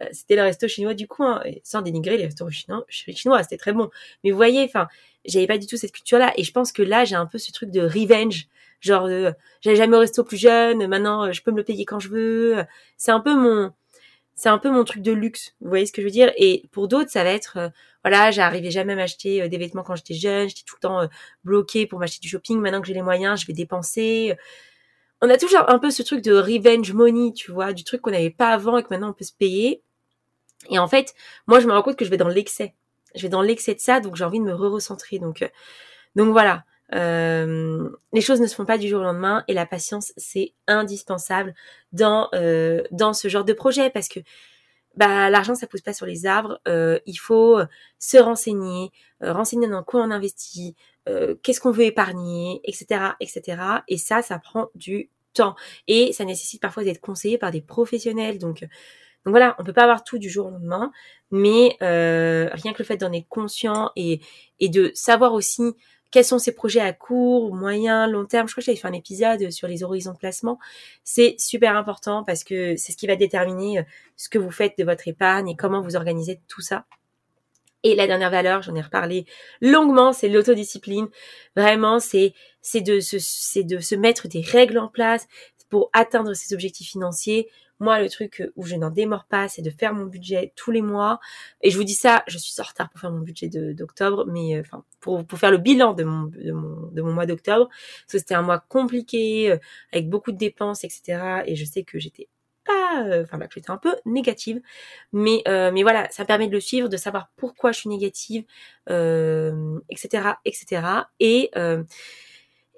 Euh, 0.00 0.06
c'était 0.12 0.36
le 0.36 0.42
resto 0.42 0.68
chinois 0.68 0.94
du 0.94 1.08
coin. 1.08 1.42
sans 1.64 1.82
dénigrer 1.82 2.16
les 2.16 2.24
restos 2.26 2.48
chinois, 2.50 2.84
chinois, 2.88 3.42
c'était 3.42 3.56
très 3.56 3.72
bon. 3.72 3.90
Mais 4.22 4.30
vous 4.30 4.36
voyez, 4.36 4.64
enfin, 4.64 4.88
j'avais 5.24 5.46
pas 5.46 5.58
du 5.58 5.66
tout 5.66 5.76
cette 5.76 5.92
culture-là. 5.92 6.32
Et 6.36 6.44
je 6.44 6.52
pense 6.52 6.72
que 6.72 6.82
là, 6.82 7.04
j'ai 7.04 7.16
un 7.16 7.26
peu 7.26 7.38
ce 7.38 7.52
truc 7.52 7.70
de 7.70 7.80
revenge. 7.80 8.46
Genre, 8.80 9.08
j'allais 9.60 9.76
jamais 9.76 9.96
au 9.96 10.00
resto 10.00 10.24
plus 10.24 10.38
jeune. 10.38 10.86
Maintenant, 10.86 11.32
je 11.32 11.42
peux 11.42 11.50
me 11.50 11.58
le 11.58 11.64
payer 11.64 11.84
quand 11.84 11.98
je 11.98 12.08
veux. 12.08 12.64
C'est 12.96 13.10
un 13.10 13.20
peu 13.20 13.34
mon, 13.34 13.72
c'est 14.34 14.48
un 14.48 14.58
peu 14.58 14.70
mon 14.70 14.84
truc 14.84 15.02
de 15.02 15.12
luxe. 15.12 15.54
Vous 15.60 15.68
voyez 15.68 15.86
ce 15.86 15.92
que 15.92 16.00
je 16.02 16.06
veux 16.06 16.12
dire? 16.12 16.32
Et 16.36 16.68
pour 16.72 16.88
d'autres, 16.88 17.10
ça 17.10 17.24
va 17.24 17.30
être, 17.30 17.56
euh, 17.58 17.68
voilà, 18.04 18.30
j'arrivais 18.30 18.70
jamais 18.70 18.94
à 18.94 18.96
m'acheter 18.96 19.42
euh, 19.42 19.48
des 19.48 19.58
vêtements 19.58 19.82
quand 19.82 19.96
j'étais 19.96 20.14
jeune, 20.14 20.48
j'étais 20.48 20.62
tout 20.64 20.76
le 20.76 20.80
temps 20.80 21.00
euh, 21.02 21.06
bloquée 21.44 21.86
pour 21.86 21.98
m'acheter 21.98 22.20
du 22.20 22.28
shopping. 22.28 22.58
Maintenant 22.58 22.80
que 22.80 22.86
j'ai 22.86 22.94
les 22.94 23.02
moyens, 23.02 23.40
je 23.40 23.46
vais 23.46 23.52
dépenser. 23.52 24.36
On 25.22 25.28
a 25.28 25.36
toujours 25.36 25.68
un 25.68 25.78
peu 25.78 25.90
ce 25.90 26.02
truc 26.02 26.22
de 26.22 26.32
revenge 26.32 26.92
money, 26.92 27.32
tu 27.34 27.52
vois, 27.52 27.72
du 27.72 27.84
truc 27.84 28.00
qu'on 28.00 28.10
n'avait 28.10 28.30
pas 28.30 28.48
avant 28.48 28.78
et 28.78 28.82
que 28.82 28.88
maintenant 28.90 29.10
on 29.10 29.12
peut 29.12 29.24
se 29.24 29.34
payer. 29.34 29.82
Et 30.70 30.78
en 30.78 30.88
fait, 30.88 31.14
moi, 31.46 31.60
je 31.60 31.66
me 31.66 31.72
rends 31.72 31.82
compte 31.82 31.96
que 31.96 32.04
je 32.04 32.10
vais 32.10 32.16
dans 32.16 32.28
l'excès. 32.28 32.74
Je 33.14 33.22
vais 33.22 33.28
dans 33.28 33.42
l'excès 33.42 33.74
de 33.74 33.80
ça, 33.80 34.00
donc 34.00 34.16
j'ai 34.16 34.24
envie 34.24 34.38
de 34.38 34.44
me 34.44 34.54
re-recentrer. 34.54 35.18
Donc, 35.18 35.48
donc 36.16 36.30
voilà. 36.32 36.64
Euh, 36.94 37.88
les 38.12 38.20
choses 38.20 38.40
ne 38.40 38.46
se 38.46 38.54
font 38.54 38.64
pas 38.64 38.78
du 38.78 38.88
jour 38.88 39.00
au 39.00 39.04
lendemain 39.04 39.44
et 39.46 39.54
la 39.54 39.66
patience 39.66 40.12
c'est 40.16 40.54
indispensable 40.66 41.54
dans 41.92 42.28
euh, 42.34 42.82
dans 42.90 43.12
ce 43.12 43.28
genre 43.28 43.44
de 43.44 43.52
projet 43.52 43.90
parce 43.90 44.08
que 44.08 44.20
bah 44.96 45.30
l'argent 45.30 45.54
ça 45.54 45.66
pousse 45.66 45.82
pas 45.82 45.92
sur 45.92 46.06
les 46.06 46.26
arbres. 46.26 46.60
Euh, 46.66 46.98
il 47.06 47.16
faut 47.16 47.60
se 47.98 48.18
renseigner, 48.18 48.90
renseigner 49.20 49.68
dans 49.68 49.84
quoi 49.84 50.02
on 50.02 50.10
investit, 50.10 50.74
qu'est-ce 51.42 51.60
qu'on 51.60 51.70
veut 51.70 51.84
épargner, 51.84 52.60
etc., 52.64 53.12
etc. 53.20 53.62
Et 53.88 53.98
ça, 53.98 54.22
ça 54.22 54.38
prend 54.38 54.68
du 54.74 55.10
temps 55.32 55.54
et 55.88 56.12
ça 56.12 56.24
nécessite 56.24 56.60
parfois 56.60 56.84
d'être 56.84 57.00
conseillé 57.00 57.38
par 57.38 57.50
des 57.52 57.62
professionnels. 57.62 58.38
Donc 58.38 58.62
donc 59.24 59.32
voilà, 59.32 59.54
on 59.58 59.64
peut 59.64 59.72
pas 59.72 59.82
avoir 59.82 60.02
tout 60.02 60.18
du 60.18 60.30
jour 60.30 60.46
au 60.46 60.50
lendemain, 60.50 60.90
mais 61.30 61.76
rien 61.80 62.72
que 62.72 62.78
le 62.78 62.84
fait 62.84 62.96
d'en 62.96 63.12
être 63.12 63.28
conscient 63.28 63.92
et, 63.94 64.20
et 64.58 64.68
de 64.68 64.90
savoir 64.94 65.34
aussi 65.34 65.74
quels 66.10 66.24
sont 66.24 66.38
ces 66.38 66.52
projets 66.52 66.80
à 66.80 66.92
court, 66.92 67.54
moyen, 67.54 68.06
long 68.06 68.24
terme. 68.24 68.48
Je 68.48 68.54
crois 68.54 68.62
que 68.62 68.66
j'avais 68.66 68.78
fait 68.78 68.88
un 68.88 68.92
épisode 68.92 69.50
sur 69.50 69.68
les 69.68 69.82
horizons 69.84 70.12
de 70.12 70.18
placement. 70.18 70.58
C'est 71.04 71.36
super 71.38 71.76
important 71.76 72.24
parce 72.24 72.44
que 72.44 72.76
c'est 72.76 72.92
ce 72.92 72.96
qui 72.96 73.06
va 73.06 73.16
déterminer 73.16 73.78
euh, 73.78 73.82
ce 74.16 74.28
que 74.28 74.38
vous 74.38 74.50
faites 74.50 74.76
de 74.78 74.84
votre 74.84 75.06
épargne 75.08 75.48
et 75.48 75.56
comment 75.56 75.80
vous 75.80 75.96
organisez 75.96 76.40
tout 76.48 76.60
ça. 76.60 76.84
Et 77.82 77.94
la 77.94 78.06
dernière 78.06 78.30
valeur, 78.30 78.60
j'en 78.60 78.74
ai 78.74 78.82
reparlé 78.82 79.24
longuement, 79.62 80.12
c'est 80.12 80.28
l'autodiscipline. 80.28 81.08
Vraiment, 81.56 81.98
c'est 81.98 82.34
c'est 82.60 82.82
de 82.82 83.00
c'est 83.00 83.64
de 83.64 83.78
se 83.78 83.94
mettre 83.94 84.28
des 84.28 84.42
règles 84.42 84.78
en 84.78 84.88
place, 84.88 85.26
pour 85.70 85.90
atteindre 85.92 86.34
ses 86.34 86.52
objectifs 86.54 86.90
financiers, 86.90 87.48
moi, 87.80 87.98
le 87.98 88.10
truc 88.10 88.46
où 88.56 88.66
je 88.66 88.76
n'en 88.76 88.90
démords 88.90 89.24
pas, 89.24 89.48
c'est 89.48 89.62
de 89.62 89.70
faire 89.70 89.94
mon 89.94 90.04
budget 90.04 90.52
tous 90.54 90.70
les 90.70 90.82
mois. 90.82 91.18
Et 91.62 91.70
je 91.70 91.78
vous 91.78 91.84
dis 91.84 91.94
ça, 91.94 92.22
je 92.26 92.36
suis 92.36 92.60
en 92.60 92.64
retard 92.64 92.90
pour 92.90 93.00
faire 93.00 93.10
mon 93.10 93.20
budget 93.20 93.48
d'octobre, 93.48 94.26
mais 94.26 94.56
euh, 94.56 94.60
enfin 94.60 94.84
pour, 95.00 95.24
pour 95.24 95.38
faire 95.38 95.50
le 95.50 95.56
bilan 95.56 95.94
de 95.94 96.04
mon, 96.04 96.24
de 96.24 96.52
mon, 96.52 96.90
de 96.92 97.02
mon 97.02 97.12
mois 97.12 97.24
d'octobre. 97.24 97.68
Parce 97.68 98.12
que 98.12 98.18
c'était 98.18 98.34
un 98.34 98.42
mois 98.42 98.58
compliqué, 98.58 99.50
euh, 99.50 99.56
avec 99.92 100.10
beaucoup 100.10 100.30
de 100.30 100.36
dépenses, 100.36 100.84
etc. 100.84 101.42
Et 101.46 101.56
je 101.56 101.64
sais 101.64 101.82
que 101.82 101.98
j'étais 101.98 102.28
pas, 102.66 103.02
euh, 103.06 103.22
enfin 103.22 103.38
là, 103.38 103.48
que 103.48 103.54
j'étais 103.54 103.70
un 103.70 103.78
peu 103.78 103.96
négative. 104.04 104.60
Mais, 105.14 105.42
mais 105.46 105.82
voilà, 105.82 106.06
ça 106.10 106.26
permet 106.26 106.48
de 106.48 106.52
le 106.52 106.60
suivre, 106.60 106.90
de 106.90 106.98
savoir 106.98 107.30
pourquoi 107.36 107.72
je 107.72 107.80
suis 107.80 107.88
négative, 107.88 108.44
etc., 108.86 110.34
etc. 110.44 110.82
Et 111.18 111.50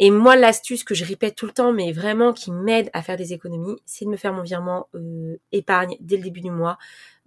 et 0.05 0.11
moi, 0.11 0.35
l'astuce 0.35 0.83
que 0.83 0.97
je 0.97 1.05
répète 1.05 1.37
tout 1.37 1.47
le 1.47 1.53
temps, 1.53 1.73
mais 1.73 1.93
vraiment 1.93 2.33
qui 2.33 2.51
m'aide 2.51 2.91
à 2.93 3.03
faire 3.03 3.17
des 3.17 3.33
économies, 3.33 3.77
c'est 3.87 4.05
de 4.05 4.11
me 4.11 4.17
faire 4.17 4.33
mon 4.33 4.43
virement 4.43 4.88
euh, 4.97 5.37
épargne 5.53 5.97
dès 6.01 6.17
le 6.17 6.25
début 6.25 6.41
du 6.41 6.51
mois. 6.51 6.77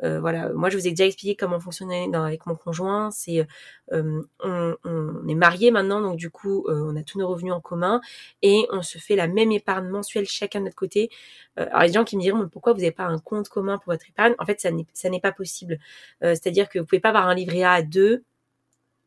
Euh, 0.03 0.19
voilà, 0.19 0.51
moi 0.51 0.69
je 0.69 0.77
vous 0.77 0.85
ai 0.85 0.89
déjà 0.89 1.05
expliqué 1.05 1.37
comment 1.37 1.61
fonctionner 1.61 2.09
avec 2.13 2.45
mon 2.45 2.55
conjoint. 2.55 3.11
C'est 3.11 3.47
euh, 3.93 4.23
on, 4.43 5.25
est 5.25 5.35
mariés 5.35 5.71
maintenant, 5.71 6.01
donc 6.01 6.17
du 6.17 6.29
coup 6.29 6.65
on 6.67 6.97
a 6.97 7.03
tous 7.03 7.17
nos 7.17 7.29
revenus 7.29 7.53
en 7.53 7.61
commun 7.61 8.01
et 8.41 8.67
on 8.71 8.81
se 8.81 8.97
fait 8.97 9.15
la 9.15 9.29
même 9.29 9.53
épargne 9.53 9.87
mensuelle 9.87 10.25
chacun 10.27 10.59
de 10.59 10.65
notre 10.65 10.75
côté. 10.75 11.09
alors 11.55 11.83
des 11.83 11.93
gens 11.93 12.03
qui 12.03 12.17
me 12.17 12.21
diront 12.21 12.39
mais 12.39 12.49
pourquoi 12.51 12.73
vous 12.73 12.79
n'avez 12.79 12.91
pas 12.91 13.05
un 13.05 13.19
compte 13.19 13.47
commun 13.47 13.77
pour 13.77 13.93
votre 13.93 14.09
épargne? 14.09 14.35
En 14.37 14.45
fait 14.45 14.59
ça 14.59 15.09
n'est 15.09 15.21
pas 15.21 15.31
possible. 15.31 15.79
C'est-à-dire 16.21 16.67
que 16.67 16.79
vous 16.79 16.85
pouvez 16.85 16.99
pas 16.99 17.09
avoir 17.09 17.27
un 17.29 17.35
livret 17.35 17.63
A 17.63 17.71
à 17.71 17.81
deux 17.83 18.25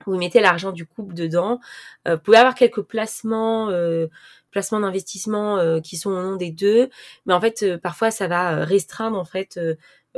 vous 0.06 0.16
mettez 0.16 0.40
l'argent 0.40 0.72
du 0.72 0.86
couple 0.86 1.14
dedans. 1.14 1.60
Euh, 2.06 2.16
vous 2.16 2.22
pouvez 2.22 2.38
avoir 2.38 2.54
quelques 2.54 2.82
placements, 2.82 3.70
euh, 3.70 4.06
placements 4.50 4.80
d'investissement 4.80 5.58
euh, 5.58 5.80
qui 5.80 5.96
sont 5.96 6.10
au 6.10 6.22
nom 6.22 6.36
des 6.36 6.50
deux, 6.50 6.88
mais 7.26 7.34
en 7.34 7.40
fait 7.40 7.76
parfois 7.78 8.10
ça 8.10 8.28
va 8.28 8.64
restreindre 8.64 9.18
en 9.18 9.24
fait 9.24 9.58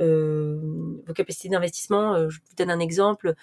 vos 0.00 1.12
capacités 1.14 1.48
d'investissement. 1.48 2.28
je 2.28 2.38
vous 2.38 2.56
donne 2.56 2.70
un 2.70 2.80
exemple. 2.80 3.34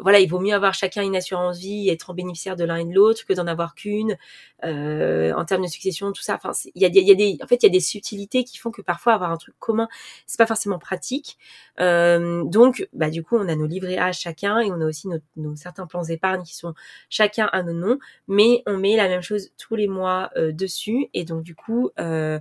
voilà, 0.00 0.20
il 0.20 0.28
vaut 0.28 0.40
mieux 0.40 0.54
avoir 0.54 0.74
chacun 0.74 1.02
une 1.02 1.16
assurance 1.16 1.58
vie, 1.58 1.88
et 1.88 1.92
être 1.92 2.10
en 2.10 2.14
bénéficiaire 2.14 2.56
de 2.56 2.64
l'un 2.64 2.76
et 2.76 2.84
de 2.84 2.94
l'autre 2.94 3.24
que 3.26 3.32
d'en 3.32 3.46
avoir 3.46 3.74
qu'une. 3.74 4.16
en 4.62 5.44
termes 5.44 5.62
de 5.62 5.68
succession, 5.68 6.12
tout 6.12 6.22
ça. 6.22 6.34
Enfin, 6.34 6.52
il 6.74 6.82
y 6.82 6.86
a, 6.86 7.14
des, 7.14 7.38
en 7.42 7.46
fait, 7.46 7.62
il 7.62 7.66
y 7.66 7.68
a 7.68 7.72
des 7.72 7.80
subtilités 7.80 8.44
qui 8.44 8.58
font 8.58 8.70
que 8.70 8.82
parfois 8.82 9.14
avoir 9.14 9.30
un 9.30 9.36
truc 9.36 9.54
commun, 9.58 9.88
c'est 10.26 10.38
pas 10.38 10.46
forcément 10.46 10.78
pratique. 10.78 11.38
Euh, 11.80 12.44
donc, 12.44 12.86
bah, 12.92 13.10
du 13.10 13.22
coup, 13.22 13.36
on 13.36 13.48
a 13.48 13.56
nos 13.56 13.66
livrets 13.66 13.98
A 13.98 14.12
chacun 14.12 14.60
et 14.60 14.70
on 14.70 14.80
a 14.80 14.86
aussi 14.86 15.08
nos, 15.36 15.56
certains 15.56 15.86
plans 15.86 16.02
d'épargne 16.02 16.42
qui 16.42 16.54
sont 16.54 16.74
chacun 17.08 17.48
à 17.52 17.62
nos 17.62 17.72
noms, 17.72 17.98
mais 18.28 18.62
on 18.66 18.76
met 18.76 18.96
la 18.96 19.08
même 19.08 19.22
chose 19.22 19.50
tous 19.58 19.74
les 19.74 19.88
mois 19.88 20.30
euh, 20.36 20.52
dessus 20.52 21.08
et 21.14 21.24
donc 21.24 21.42
du 21.42 21.54
coup, 21.54 21.90
euh, 21.98 22.38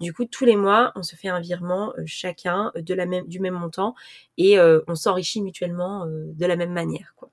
du 0.00 0.12
coup, 0.12 0.24
tous 0.24 0.44
les 0.44 0.56
mois, 0.56 0.92
on 0.94 1.02
se 1.02 1.16
fait 1.16 1.28
un 1.28 1.40
virement 1.40 1.92
chacun 2.04 2.72
de 2.76 2.94
la 2.94 3.05
même 3.06 3.26
du 3.26 3.40
même 3.40 3.54
montant 3.54 3.94
et 4.38 4.58
on 4.60 4.94
s'enrichit 4.94 5.42
mutuellement 5.42 6.06
de 6.06 6.46
la 6.46 6.56
même 6.56 6.72
manière, 6.72 7.14
quoi. 7.16 7.30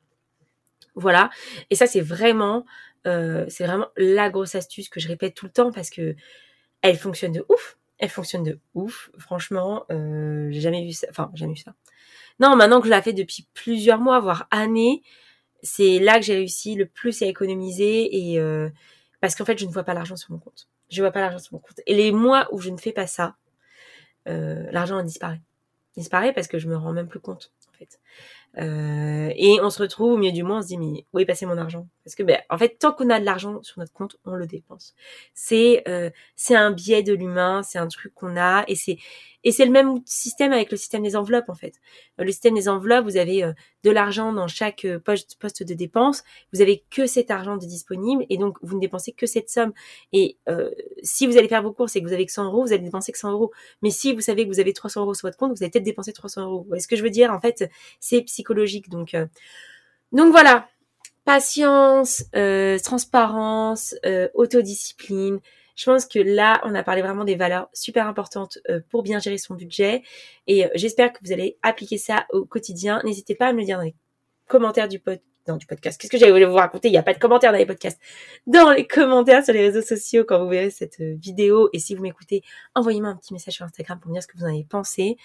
Voilà. 0.95 1.31
Et 1.69 1.75
ça, 1.75 1.87
c'est 1.87 2.01
vraiment, 2.01 2.65
c'est 3.05 3.65
vraiment 3.65 3.87
la 3.97 4.29
grosse 4.29 4.55
astuce 4.55 4.89
que 4.89 4.99
je 4.99 5.07
répète 5.07 5.33
tout 5.33 5.45
le 5.45 5.51
temps 5.51 5.71
parce 5.71 5.89
que 5.89 6.15
elle 6.81 6.97
fonctionne 6.97 7.31
de 7.31 7.45
ouf 7.49 7.77
elle 8.03 8.09
fonctionne 8.09 8.43
de 8.43 8.59
ouf. 8.73 9.11
Franchement, 9.17 9.85
euh, 9.89 10.49
j'ai 10.51 10.59
jamais 10.59 10.83
vu 10.83 10.91
ça. 10.91 11.07
Enfin, 11.09 11.31
jamais 11.35 11.53
vu 11.53 11.61
ça. 11.61 11.73
Non, 12.39 12.55
maintenant 12.55 12.81
que 12.81 12.87
je 12.87 12.91
la 12.91 13.01
fais 13.01 13.13
depuis 13.13 13.47
plusieurs 13.53 13.99
mois, 13.99 14.19
voire 14.19 14.47
années, 14.51 15.03
c'est 15.61 15.99
là 15.99 16.19
que 16.19 16.25
j'ai 16.25 16.35
réussi 16.35 16.75
le 16.75 16.85
plus 16.85 17.21
à 17.21 17.27
économiser 17.27 18.31
et 18.31 18.39
euh, 18.39 18.69
parce 19.21 19.35
qu'en 19.35 19.45
fait, 19.45 19.57
je 19.57 19.65
ne 19.65 19.71
vois 19.71 19.83
pas 19.83 19.93
l'argent 19.93 20.17
sur 20.17 20.31
mon 20.31 20.39
compte. 20.39 20.67
Je 20.89 21.01
vois 21.01 21.11
pas 21.11 21.21
l'argent 21.21 21.39
sur 21.39 21.53
mon 21.53 21.59
compte. 21.59 21.79
Et 21.87 21.95
les 21.95 22.11
mois 22.11 22.49
où 22.51 22.59
je 22.59 22.71
ne 22.71 22.77
fais 22.77 22.91
pas 22.91 23.07
ça, 23.07 23.37
euh, 24.27 24.65
l'argent 24.71 25.01
disparaît. 25.01 25.41
Disparaît 25.95 26.33
parce 26.33 26.47
que 26.47 26.57
je 26.57 26.67
me 26.67 26.75
rends 26.75 26.93
même 26.93 27.07
plus 27.07 27.19
compte 27.19 27.51
en 27.69 27.77
fait. 27.77 27.99
Euh, 28.57 29.31
et 29.35 29.59
on 29.61 29.69
se 29.69 29.81
retrouve 29.81 30.13
au 30.13 30.17
milieu 30.17 30.31
du 30.31 30.43
mois, 30.43 30.57
on 30.57 30.61
se 30.61 30.67
dit 30.67 30.77
mais 30.77 31.05
où 31.13 31.19
est 31.19 31.25
passé 31.25 31.45
mon 31.45 31.57
argent? 31.57 31.87
Parce 32.03 32.15
que 32.15 32.23
ben 32.23 32.39
en 32.49 32.57
fait 32.57 32.77
tant 32.79 32.93
qu'on 32.93 33.09
a 33.09 33.19
de 33.19 33.25
l'argent 33.25 33.61
sur 33.63 33.79
notre 33.79 33.93
compte, 33.93 34.17
on 34.25 34.33
le 34.33 34.47
dépense. 34.47 34.95
C'est 35.33 35.83
euh, 35.87 36.09
c'est 36.35 36.55
un 36.55 36.71
biais 36.71 37.03
de 37.03 37.13
l'humain, 37.13 37.63
c'est 37.63 37.79
un 37.79 37.87
truc 37.87 38.13
qu'on 38.13 38.37
a 38.37 38.63
et 38.67 38.75
c'est 38.75 38.97
et 39.43 39.51
c'est 39.51 39.65
le 39.65 39.71
même 39.71 40.01
système 40.05 40.53
avec 40.53 40.71
le 40.71 40.77
système 40.77 41.03
des 41.03 41.15
enveloppes 41.15 41.49
en 41.49 41.55
fait. 41.55 41.75
Euh, 42.19 42.23
le 42.23 42.31
système 42.31 42.55
des 42.55 42.69
enveloppes, 42.69 43.03
vous 43.03 43.17
avez 43.17 43.43
euh, 43.43 43.53
de 43.83 43.91
l'argent 43.91 44.31
dans 44.31 44.47
chaque 44.47 44.85
euh, 44.85 44.99
poste 44.99 45.63
de 45.63 45.73
dépense, 45.73 46.23
vous 46.53 46.61
avez 46.61 46.83
que 46.89 47.05
cet 47.07 47.29
argent 47.29 47.57
de 47.57 47.65
disponible 47.65 48.25
et 48.29 48.37
donc 48.37 48.57
vous 48.61 48.75
ne 48.75 48.81
dépensez 48.81 49.11
que 49.11 49.25
cette 49.25 49.49
somme. 49.49 49.73
Et 50.11 50.37
si 51.01 51.27
vous 51.27 51.37
allez 51.37 51.47
faire 51.47 51.63
vos 51.63 51.73
courses 51.73 51.95
et 51.95 52.01
que 52.01 52.07
vous 52.07 52.13
avez 52.13 52.25
que 52.25 52.31
100 52.31 52.45
euros, 52.45 52.63
vous 52.63 52.73
allez 52.73 52.83
dépenser 52.83 53.11
que 53.11 53.17
100 53.17 53.31
euros. 53.31 53.51
Mais 53.81 53.91
si 53.91 54.13
vous 54.13 54.21
savez 54.21 54.45
que 54.45 54.49
vous 54.49 54.59
avez 54.59 54.73
300 54.73 55.01
euros 55.01 55.13
sur 55.13 55.27
votre 55.27 55.37
compte, 55.37 55.51
vous 55.51 55.63
allez 55.63 55.71
peut-être 55.71 55.83
dépenser 55.83 56.13
300 56.13 56.43
euros. 56.43 56.61
Vous 56.61 56.67
voyez 56.67 56.81
ce 56.81 56.87
que 56.87 56.95
je 56.95 57.03
veux 57.03 57.09
dire? 57.09 57.31
En 57.31 57.39
fait, 57.39 57.69
c'est 57.99 58.21
psychologique. 58.21 58.89
Donc, 58.89 59.15
donc 60.11 60.31
voilà. 60.31 60.67
Patience, 61.25 62.25
transparence, 62.83 63.95
autodiscipline. 64.33 65.39
Je 65.75 65.85
pense 65.85 66.05
que 66.05 66.19
là, 66.19 66.61
on 66.63 66.75
a 66.75 66.83
parlé 66.83 67.01
vraiment 67.01 67.23
des 67.23 67.35
valeurs 67.35 67.69
super 67.73 68.07
importantes 68.07 68.59
euh, 68.69 68.79
pour 68.89 69.03
bien 69.03 69.19
gérer 69.19 69.37
son 69.37 69.55
budget. 69.55 70.03
Et 70.47 70.65
euh, 70.65 70.69
j'espère 70.75 71.11
que 71.11 71.19
vous 71.23 71.31
allez 71.31 71.57
appliquer 71.63 71.97
ça 71.97 72.25
au 72.31 72.45
quotidien. 72.45 73.01
N'hésitez 73.03 73.35
pas 73.35 73.47
à 73.47 73.53
me 73.53 73.59
le 73.59 73.65
dire 73.65 73.77
dans 73.77 73.83
les 73.83 73.95
commentaires 74.47 74.87
du, 74.87 74.99
podcast 74.99 75.23
dans 75.45 75.57
du 75.57 75.65
podcast. 75.65 75.99
Qu'est-ce 75.99 76.11
que 76.11 76.17
j'allais 76.17 76.45
vous 76.45 76.55
raconter? 76.55 76.87
Il 76.87 76.91
n'y 76.91 76.97
a 76.97 77.03
pas 77.03 77.13
de 77.13 77.19
commentaires 77.19 77.51
dans 77.51 77.57
les 77.57 77.65
podcasts. 77.65 77.99
Dans 78.47 78.71
les 78.71 78.87
commentaires 78.87 79.43
sur 79.43 79.53
les 79.53 79.61
réseaux 79.61 79.81
sociaux 79.81 80.23
quand 80.27 80.43
vous 80.43 80.49
verrez 80.49 80.69
cette 80.69 80.99
euh, 81.01 81.15
vidéo 81.17 81.69
et 81.73 81.79
si 81.79 81.95
vous 81.95 82.03
m'écoutez, 82.03 82.43
envoyez-moi 82.75 83.09
un 83.09 83.15
petit 83.15 83.33
message 83.33 83.55
sur 83.55 83.65
Instagram 83.65 83.99
pour 83.99 84.09
me 84.09 84.15
dire 84.15 84.23
ce 84.23 84.27
que 84.27 84.37
vous 84.37 84.45
en 84.45 84.49
avez 84.49 84.63
pensé. 84.63 85.17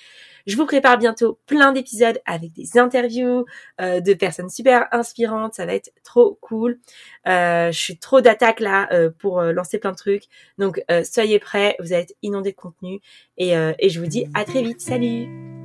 Je 0.46 0.56
vous 0.56 0.66
prépare 0.66 0.98
bientôt 0.98 1.38
plein 1.46 1.72
d'épisodes 1.72 2.20
avec 2.26 2.52
des 2.52 2.78
interviews 2.78 3.44
euh, 3.80 4.00
de 4.00 4.14
personnes 4.14 4.50
super 4.50 4.88
inspirantes. 4.92 5.54
Ça 5.54 5.66
va 5.66 5.74
être 5.74 5.90
trop 6.04 6.38
cool. 6.40 6.78
Euh, 7.26 7.70
je 7.70 7.78
suis 7.78 7.98
trop 7.98 8.20
d'attaque 8.20 8.60
là 8.60 8.88
pour 9.18 9.42
lancer 9.42 9.78
plein 9.78 9.92
de 9.92 9.96
trucs. 9.96 10.24
Donc 10.58 10.82
soyez 11.04 11.38
prêts. 11.38 11.76
Vous 11.80 11.92
allez 11.92 12.02
être 12.02 12.14
inondés 12.22 12.52
de 12.52 12.56
contenu 12.56 13.00
et 13.36 13.52
je 13.88 14.00
vous 14.00 14.06
dis 14.06 14.26
à 14.34 14.44
très 14.44 14.62
vite. 14.62 14.80
Salut 14.80 15.57